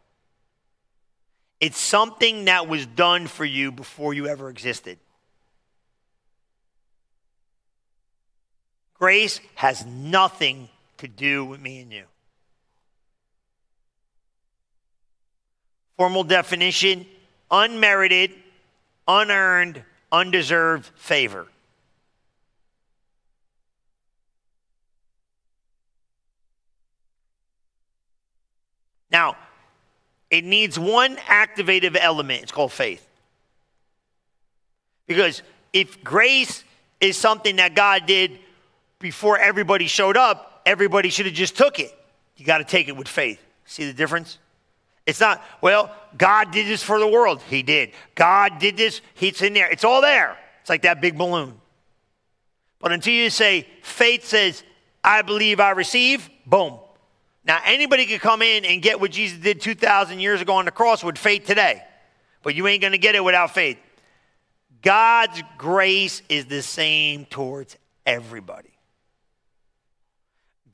It's 1.61 1.79
something 1.79 2.47
that 2.47 2.69
was 2.69 2.85
done 2.85 3.27
for 3.27 3.45
you 3.45 3.71
before 3.71 4.13
you 4.13 4.27
ever 4.27 4.51
existed. 4.51 4.99
Grace 8.99 9.41
has 9.55 9.85
nothing 9.85 10.69
to 10.99 11.09
do 11.09 11.45
with 11.45 11.61
me 11.61 11.81
and 11.81 11.93
you. 11.93 12.05
Formal 15.97 16.25
definition 16.25 17.07
unmerited, 17.51 18.33
unearned, 19.07 19.83
undeserved 20.11 20.91
favor. 20.97 21.47
Now, 29.11 29.37
it 30.31 30.45
needs 30.45 30.79
one 30.79 31.17
activative 31.17 31.97
element. 31.99 32.43
It's 32.43 32.53
called 32.53 32.73
faith. 32.73 33.07
Because 35.07 35.43
if 35.73 36.03
grace 36.03 36.65
is 37.01 37.17
something 37.17 37.57
that 37.57 37.75
God 37.75 38.07
did 38.07 38.39
before 38.99 39.39
everybody 39.39 39.87
showed 39.87 40.17
up, 40.17 40.63
everybody 40.65 41.09
should 41.11 41.27
have 41.27 41.35
just 41.35 41.57
took 41.57 41.79
it. 41.79 41.93
You 42.37 42.45
got 42.45 42.59
to 42.59 42.65
take 42.65 42.89
it 42.89 42.97
with 42.97 43.09
faith. 43.09 43.41
See 43.65 43.87
the 43.87 43.93
difference? 43.93 44.39
It's 45.07 45.21
not, 45.21 45.43
well, 45.61 45.95
God 46.19 46.51
did 46.51 46.67
this 46.67 46.83
for 46.83 46.99
the 46.99 47.07
world. 47.07 47.41
He 47.43 47.63
did. 47.63 47.93
God 48.15 48.59
did 48.59 48.77
this. 48.77 49.01
It's 49.21 49.41
in 49.41 49.55
there. 49.55 49.71
It's 49.71 49.85
all 49.85 50.01
there. 50.01 50.37
It's 50.61 50.69
like 50.69 50.83
that 50.83 51.01
big 51.01 51.17
balloon. 51.17 51.61
But 52.81 52.93
until 52.93 53.15
you 53.15 53.31
say, 53.31 53.67
faith 53.83 54.25
says, 54.25 54.63
I 55.03 55.23
believe 55.23 55.61
I 55.61 55.71
receive, 55.71 56.29
boom. 56.45 56.79
Now, 57.45 57.61
anybody 57.65 58.07
could 58.07 58.21
come 58.21 58.43
in 58.43 58.65
and 58.65 58.83
get 58.83 59.01
what 59.01 59.13
Jesus 59.13 59.39
did 59.39 59.61
2,000 59.61 60.19
years 60.19 60.41
ago 60.41 60.55
on 60.55 60.65
the 60.65 60.73
cross 60.73 61.05
with 61.05 61.17
faith 61.17 61.47
today, 61.47 61.83
but 62.43 62.57
you 62.57 62.67
ain't 62.67 62.81
going 62.81 62.93
to 62.93 62.99
get 62.99 63.15
it 63.15 63.23
without 63.23 63.55
faith. 63.55 63.79
God's 64.83 65.41
grace 65.57 66.23
is 66.29 66.47
the 66.47 66.63
same 66.63 67.25
towards 67.27 67.77
everybody. 68.05 68.76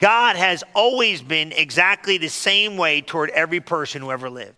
God 0.02 0.34
has 0.34 0.64
always 0.74 1.22
been 1.22 1.52
exactly 1.52 2.18
the 2.18 2.26
same 2.26 2.76
way 2.76 3.02
toward 3.02 3.30
every 3.30 3.60
person 3.60 4.02
who 4.02 4.10
ever 4.10 4.28
lived. 4.28 4.56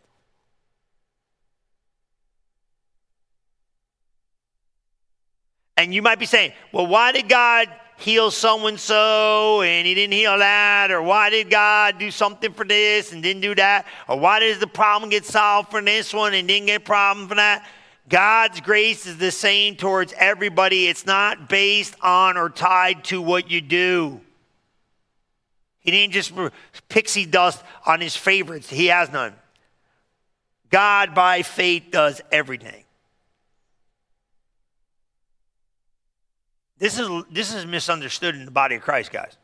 And 5.76 5.92
you 5.92 6.00
might 6.00 6.18
be 6.18 6.24
saying, 6.24 6.54
well, 6.72 6.86
why 6.86 7.12
did 7.12 7.28
God 7.28 7.68
heal 7.98 8.30
so 8.30 8.66
and 8.66 8.80
so 8.80 9.60
and 9.60 9.86
he 9.86 9.94
didn't 9.94 10.14
heal 10.14 10.38
that? 10.38 10.90
Or 10.90 11.02
why 11.02 11.28
did 11.28 11.50
God 11.50 11.98
do 11.98 12.10
something 12.10 12.54
for 12.54 12.64
this 12.64 13.12
and 13.12 13.22
didn't 13.22 13.42
do 13.42 13.54
that? 13.56 13.84
Or 14.08 14.18
why 14.18 14.40
does 14.40 14.58
the 14.60 14.66
problem 14.66 15.10
get 15.10 15.26
solved 15.26 15.70
for 15.70 15.82
this 15.82 16.14
one 16.14 16.32
and 16.32 16.48
didn't 16.48 16.68
get 16.68 16.80
a 16.80 16.84
problem 16.84 17.28
for 17.28 17.34
that? 17.34 17.68
God's 18.08 18.62
grace 18.62 19.04
is 19.04 19.18
the 19.18 19.30
same 19.30 19.76
towards 19.76 20.14
everybody. 20.16 20.86
It's 20.88 21.04
not 21.04 21.50
based 21.50 21.96
on 22.00 22.38
or 22.38 22.48
tied 22.48 23.04
to 23.04 23.20
what 23.20 23.50
you 23.50 23.60
do. 23.60 24.22
He 25.84 25.90
didn't 25.90 26.14
just 26.14 26.32
pixie 26.88 27.26
dust 27.26 27.62
on 27.86 28.00
his 28.00 28.16
favorites, 28.16 28.70
he 28.70 28.86
has 28.86 29.12
none. 29.12 29.34
God 30.70 31.14
by 31.14 31.42
faith 31.42 31.84
does 31.92 32.20
everything. 32.32 32.82
This 36.78 36.98
is, 36.98 37.08
this 37.30 37.54
is 37.54 37.64
misunderstood 37.64 38.34
in 38.34 38.44
the 38.44 38.50
body 38.50 38.74
of 38.76 38.82
Christ, 38.82 39.12
guys. 39.12 39.36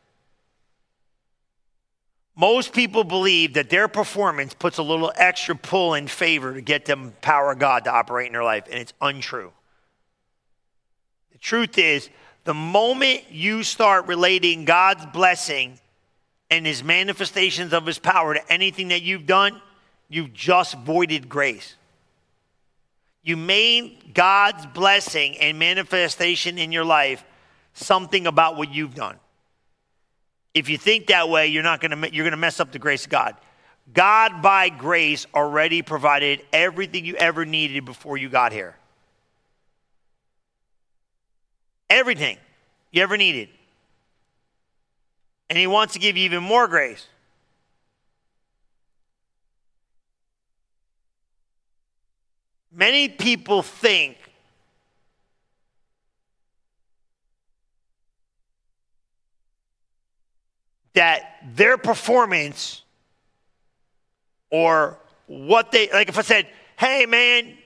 Most 2.35 2.73
people 2.73 3.03
believe 3.03 3.53
that 3.53 3.69
their 3.69 3.87
performance 3.87 4.53
puts 4.53 4.77
a 4.77 4.83
little 4.83 5.11
extra 5.15 5.55
pull 5.55 5.93
in 5.93 6.07
favor 6.07 6.53
to 6.53 6.61
get 6.61 6.85
them 6.85 7.13
power 7.21 7.51
of 7.51 7.59
God 7.59 7.83
to 7.85 7.91
operate 7.91 8.27
in 8.27 8.33
their 8.33 8.43
life, 8.43 8.65
and 8.69 8.79
it's 8.79 8.93
untrue. 8.99 9.51
The 11.31 11.37
truth 11.37 11.77
is, 11.77 12.09
the 12.43 12.53
moment 12.53 13.25
you 13.29 13.63
start 13.63 14.07
relating 14.07 14.65
God's 14.65 15.05
blessing 15.07 15.79
and 16.51 16.65
his 16.65 16.83
manifestations 16.83 17.71
of 17.71 17.85
his 17.85 17.97
power 17.97 18.33
to 18.33 18.51
anything 18.53 18.89
that 18.89 19.01
you've 19.01 19.25
done, 19.25 19.59
you've 20.09 20.33
just 20.33 20.77
voided 20.79 21.29
grace. 21.29 21.75
You 23.23 23.37
made 23.37 24.13
God's 24.13 24.65
blessing 24.65 25.37
and 25.37 25.57
manifestation 25.57 26.57
in 26.57 26.73
your 26.73 26.83
life 26.83 27.23
something 27.73 28.27
about 28.27 28.57
what 28.57 28.73
you've 28.73 28.93
done. 28.93 29.15
If 30.53 30.67
you 30.67 30.77
think 30.77 31.07
that 31.07 31.29
way, 31.29 31.47
you're 31.47 31.63
not 31.63 31.79
going 31.79 31.91
to 31.91 32.13
you're 32.13 32.25
going 32.25 32.31
to 32.31 32.37
mess 32.37 32.59
up 32.59 32.73
the 32.73 32.79
grace 32.79 33.05
of 33.05 33.11
God. 33.11 33.37
God 33.93 34.41
by 34.41 34.67
grace 34.67 35.25
already 35.33 35.81
provided 35.81 36.43
everything 36.51 37.05
you 37.05 37.15
ever 37.15 37.45
needed 37.45 37.85
before 37.85 38.17
you 38.17 38.27
got 38.27 38.51
here. 38.51 38.75
Everything 41.89 42.37
you 42.91 43.01
ever 43.03 43.15
needed. 43.15 43.47
And 45.51 45.57
he 45.57 45.67
wants 45.67 45.91
to 45.95 45.99
give 45.99 46.15
you 46.15 46.23
even 46.23 46.41
more 46.41 46.65
grace. 46.65 47.05
Many 52.71 53.09
people 53.09 53.61
think 53.61 54.15
that 60.93 61.41
their 61.53 61.77
performance 61.77 62.83
or 64.51 64.97
what 65.27 65.73
they 65.73 65.91
like 65.91 66.07
if 66.07 66.17
I 66.17 66.21
said, 66.21 66.47
"Hey 66.79 67.05
man, 67.05 67.57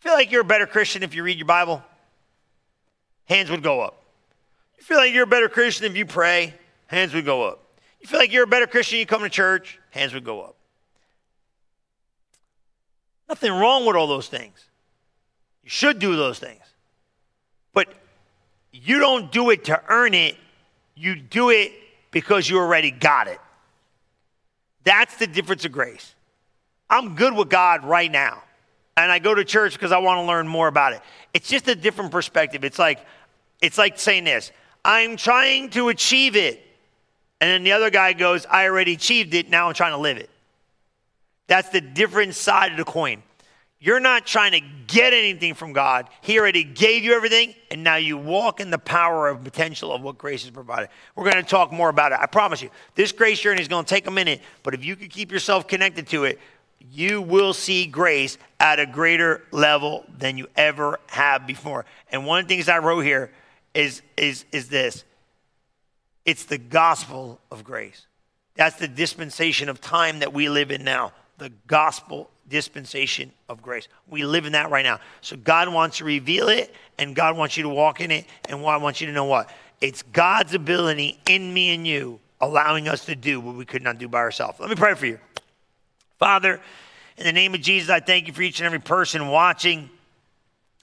feel 0.00 0.14
like 0.14 0.32
you're 0.32 0.40
a 0.40 0.44
better 0.44 0.66
Christian 0.66 1.04
if 1.04 1.14
you 1.14 1.22
read 1.22 1.38
your 1.38 1.46
Bible?" 1.46 1.84
Hands 3.26 3.48
would 3.48 3.62
go 3.62 3.80
up. 3.80 4.03
You 4.84 4.88
feel 4.88 4.98
like 4.98 5.14
you're 5.14 5.24
a 5.24 5.26
better 5.26 5.48
Christian 5.48 5.86
if 5.86 5.96
you 5.96 6.04
pray? 6.04 6.52
Hands 6.88 7.14
would 7.14 7.24
go 7.24 7.42
up. 7.42 7.58
You 8.02 8.06
feel 8.06 8.20
like 8.20 8.34
you're 8.34 8.44
a 8.44 8.46
better 8.46 8.66
Christian 8.66 8.98
you 8.98 9.06
come 9.06 9.22
to 9.22 9.30
church? 9.30 9.78
Hands 9.92 10.12
would 10.12 10.24
go 10.24 10.42
up. 10.42 10.56
Nothing 13.26 13.52
wrong 13.52 13.86
with 13.86 13.96
all 13.96 14.06
those 14.06 14.28
things. 14.28 14.62
You 15.62 15.70
should 15.70 15.98
do 15.98 16.16
those 16.16 16.38
things. 16.38 16.60
But 17.72 17.94
you 18.74 18.98
don't 18.98 19.32
do 19.32 19.48
it 19.48 19.64
to 19.64 19.82
earn 19.88 20.12
it. 20.12 20.36
You 20.94 21.16
do 21.16 21.48
it 21.48 21.72
because 22.10 22.50
you 22.50 22.58
already 22.58 22.90
got 22.90 23.26
it. 23.26 23.40
That's 24.84 25.16
the 25.16 25.26
difference 25.26 25.64
of 25.64 25.72
grace. 25.72 26.14
I'm 26.90 27.14
good 27.14 27.32
with 27.32 27.48
God 27.48 27.86
right 27.86 28.12
now. 28.12 28.42
And 28.98 29.10
I 29.10 29.18
go 29.18 29.34
to 29.34 29.46
church 29.46 29.72
because 29.72 29.92
I 29.92 29.98
want 29.98 30.18
to 30.18 30.26
learn 30.26 30.46
more 30.46 30.68
about 30.68 30.92
it. 30.92 31.00
It's 31.32 31.48
just 31.48 31.68
a 31.68 31.74
different 31.74 32.10
perspective. 32.10 32.64
It's 32.64 32.78
like 32.78 32.98
it's 33.62 33.78
like 33.78 33.98
saying 33.98 34.24
this, 34.24 34.52
I'm 34.84 35.16
trying 35.16 35.70
to 35.70 35.88
achieve 35.88 36.36
it. 36.36 36.60
And 37.40 37.50
then 37.50 37.64
the 37.64 37.72
other 37.72 37.90
guy 37.90 38.12
goes, 38.12 38.46
I 38.46 38.68
already 38.68 38.92
achieved 38.94 39.34
it, 39.34 39.48
now 39.48 39.68
I'm 39.68 39.74
trying 39.74 39.92
to 39.92 39.98
live 39.98 40.18
it. 40.18 40.30
That's 41.46 41.68
the 41.70 41.80
different 41.80 42.34
side 42.34 42.72
of 42.72 42.78
the 42.78 42.84
coin. 42.84 43.22
You're 43.80 44.00
not 44.00 44.24
trying 44.24 44.52
to 44.52 44.60
get 44.86 45.12
anything 45.12 45.52
from 45.52 45.74
God. 45.74 46.08
He 46.22 46.38
already 46.38 46.64
gave 46.64 47.04
you 47.04 47.12
everything, 47.12 47.54
and 47.70 47.84
now 47.84 47.96
you 47.96 48.16
walk 48.16 48.60
in 48.60 48.70
the 48.70 48.78
power 48.78 49.28
of 49.28 49.44
potential 49.44 49.92
of 49.92 50.00
what 50.00 50.16
grace 50.16 50.42
has 50.44 50.50
provided. 50.50 50.88
We're 51.14 51.30
going 51.30 51.36
to 51.36 51.50
talk 51.50 51.70
more 51.70 51.90
about 51.90 52.12
it. 52.12 52.18
I 52.18 52.24
promise 52.24 52.62
you. 52.62 52.70
This 52.94 53.12
grace 53.12 53.38
journey 53.40 53.60
is 53.60 53.68
going 53.68 53.84
to 53.84 53.88
take 53.88 54.06
a 54.06 54.10
minute, 54.10 54.40
but 54.62 54.72
if 54.72 54.86
you 54.86 54.96
can 54.96 55.08
keep 55.08 55.30
yourself 55.30 55.68
connected 55.68 56.06
to 56.08 56.24
it, 56.24 56.40
you 56.92 57.20
will 57.20 57.52
see 57.52 57.84
grace 57.86 58.38
at 58.58 58.80
a 58.80 58.86
greater 58.86 59.44
level 59.50 60.06
than 60.16 60.38
you 60.38 60.46
ever 60.56 60.98
have 61.08 61.46
before. 61.46 61.84
And 62.10 62.24
one 62.24 62.40
of 62.40 62.48
the 62.48 62.54
things 62.54 62.70
I 62.70 62.78
wrote 62.78 63.00
here 63.00 63.32
is, 63.74 64.02
is, 64.16 64.44
is 64.52 64.68
this 64.68 65.04
it's 66.24 66.44
the 66.44 66.58
gospel 66.58 67.40
of 67.50 67.64
grace. 67.64 68.06
That's 68.54 68.76
the 68.76 68.88
dispensation 68.88 69.68
of 69.68 69.80
time 69.80 70.20
that 70.20 70.32
we 70.32 70.48
live 70.48 70.70
in 70.70 70.84
now. 70.84 71.12
The 71.38 71.52
gospel 71.66 72.30
dispensation 72.48 73.32
of 73.48 73.62
grace. 73.62 73.88
We 74.08 74.24
live 74.24 74.46
in 74.46 74.52
that 74.52 74.70
right 74.70 74.84
now. 74.84 75.00
So 75.20 75.36
God 75.36 75.72
wants 75.72 75.98
to 75.98 76.04
reveal 76.04 76.48
it, 76.48 76.74
and 76.98 77.14
God 77.14 77.36
wants 77.36 77.56
you 77.56 77.64
to 77.64 77.68
walk 77.68 78.00
in 78.00 78.10
it, 78.10 78.26
and 78.48 78.64
I 78.64 78.76
want 78.76 79.00
you 79.00 79.06
to 79.08 79.12
know 79.12 79.24
what? 79.24 79.50
It's 79.80 80.02
God's 80.02 80.54
ability 80.54 81.18
in 81.28 81.52
me 81.52 81.74
and 81.74 81.86
you 81.86 82.20
allowing 82.40 82.88
us 82.88 83.06
to 83.06 83.16
do 83.16 83.40
what 83.40 83.56
we 83.56 83.64
could 83.64 83.82
not 83.82 83.98
do 83.98 84.08
by 84.08 84.18
ourselves. 84.18 84.60
Let 84.60 84.68
me 84.68 84.76
pray 84.76 84.94
for 84.94 85.06
you. 85.06 85.18
Father, 86.18 86.60
in 87.16 87.24
the 87.24 87.32
name 87.32 87.54
of 87.54 87.60
Jesus, 87.60 87.90
I 87.90 88.00
thank 88.00 88.26
you 88.28 88.32
for 88.32 88.42
each 88.42 88.60
and 88.60 88.66
every 88.66 88.80
person 88.80 89.28
watching. 89.28 89.90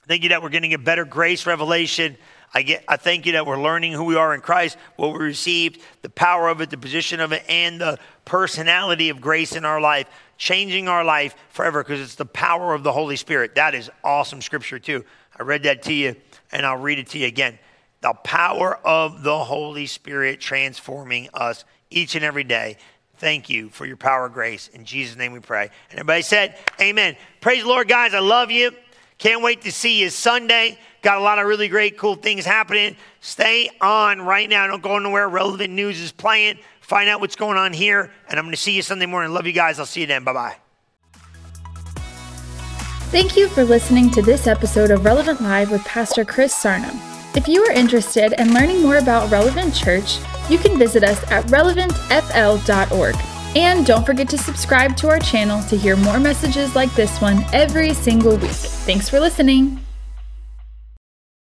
Thank 0.06 0.24
you 0.24 0.30
that 0.30 0.42
we're 0.42 0.50
getting 0.50 0.74
a 0.74 0.78
better 0.78 1.04
grace 1.04 1.46
revelation. 1.46 2.16
I, 2.54 2.62
get, 2.62 2.84
I 2.86 2.96
thank 2.96 3.24
you 3.26 3.32
that 3.32 3.46
we're 3.46 3.60
learning 3.60 3.92
who 3.92 4.04
we 4.04 4.16
are 4.16 4.34
in 4.34 4.40
Christ, 4.40 4.76
what 4.96 5.12
we 5.12 5.24
received, 5.24 5.80
the 6.02 6.10
power 6.10 6.48
of 6.48 6.60
it, 6.60 6.70
the 6.70 6.76
position 6.76 7.20
of 7.20 7.32
it, 7.32 7.42
and 7.48 7.80
the 7.80 7.98
personality 8.24 9.08
of 9.08 9.20
grace 9.20 9.56
in 9.56 9.64
our 9.64 9.80
life 9.80 10.06
changing 10.42 10.88
our 10.88 11.04
life 11.04 11.36
forever 11.50 11.84
because 11.84 12.00
it's 12.00 12.16
the 12.16 12.26
power 12.26 12.74
of 12.74 12.82
the 12.82 12.90
Holy 12.90 13.14
Spirit. 13.14 13.54
That 13.54 13.76
is 13.76 13.88
awesome 14.02 14.42
scripture, 14.42 14.80
too. 14.80 15.04
I 15.38 15.44
read 15.44 15.62
that 15.62 15.82
to 15.84 15.92
you, 15.92 16.16
and 16.50 16.66
I'll 16.66 16.78
read 16.78 16.98
it 16.98 17.06
to 17.10 17.18
you 17.18 17.28
again. 17.28 17.60
The 18.00 18.12
power 18.12 18.76
of 18.84 19.22
the 19.22 19.38
Holy 19.38 19.86
Spirit 19.86 20.40
transforming 20.40 21.28
us 21.32 21.64
each 21.90 22.16
and 22.16 22.24
every 22.24 22.42
day. 22.42 22.76
Thank 23.18 23.50
you 23.50 23.68
for 23.68 23.86
your 23.86 23.96
power 23.96 24.26
of 24.26 24.32
grace. 24.32 24.66
In 24.66 24.84
Jesus' 24.84 25.16
name 25.16 25.30
we 25.30 25.38
pray. 25.38 25.70
And 25.90 26.00
everybody 26.00 26.22
said, 26.22 26.58
Amen. 26.80 27.16
Praise 27.40 27.62
the 27.62 27.68
Lord, 27.68 27.86
guys. 27.86 28.12
I 28.12 28.18
love 28.18 28.50
you. 28.50 28.72
Can't 29.18 29.44
wait 29.44 29.62
to 29.62 29.70
see 29.70 30.00
you 30.00 30.10
Sunday. 30.10 30.76
Got 31.02 31.18
a 31.18 31.20
lot 31.20 31.38
of 31.38 31.46
really 31.46 31.68
great, 31.68 31.98
cool 31.98 32.14
things 32.14 32.44
happening. 32.44 32.96
Stay 33.20 33.70
on 33.80 34.20
right 34.20 34.48
now. 34.48 34.66
Don't 34.66 34.82
go 34.82 34.96
anywhere. 34.96 35.28
Relevant 35.28 35.72
news 35.72 36.00
is 36.00 36.12
playing 36.12 36.58
find 36.92 37.08
out 37.08 37.22
what's 37.22 37.36
going 37.36 37.56
on 37.56 37.72
here. 37.72 38.12
And 38.28 38.38
I'm 38.38 38.44
going 38.44 38.52
to 38.54 38.60
see 38.60 38.72
you 38.72 38.82
Sunday 38.82 39.06
morning. 39.06 39.32
Love 39.32 39.46
you 39.46 39.54
guys. 39.54 39.78
I'll 39.78 39.86
see 39.86 40.02
you 40.02 40.06
then. 40.06 40.24
Bye 40.24 40.34
bye. 40.34 40.56
Thank 43.10 43.34
you 43.34 43.48
for 43.48 43.64
listening 43.64 44.10
to 44.10 44.20
this 44.20 44.46
episode 44.46 44.90
of 44.90 45.04
Relevant 45.04 45.40
Live 45.40 45.70
with 45.70 45.82
Pastor 45.84 46.24
Chris 46.24 46.54
Sarno. 46.54 46.90
If 47.34 47.48
you 47.48 47.62
are 47.62 47.72
interested 47.72 48.38
in 48.38 48.52
learning 48.52 48.82
more 48.82 48.98
about 48.98 49.30
Relevant 49.30 49.74
Church, 49.74 50.18
you 50.50 50.58
can 50.58 50.78
visit 50.78 51.02
us 51.02 51.22
at 51.30 51.46
relevantfl.org. 51.46 53.14
And 53.54 53.86
don't 53.86 54.04
forget 54.04 54.28
to 54.30 54.38
subscribe 54.38 54.96
to 54.98 55.08
our 55.08 55.18
channel 55.18 55.62
to 55.68 55.76
hear 55.76 55.96
more 55.96 56.20
messages 56.20 56.74
like 56.74 56.94
this 56.94 57.20
one 57.22 57.44
every 57.54 57.94
single 57.94 58.36
week. 58.36 58.50
Thanks 58.50 59.08
for 59.08 59.18
listening. 59.18 59.81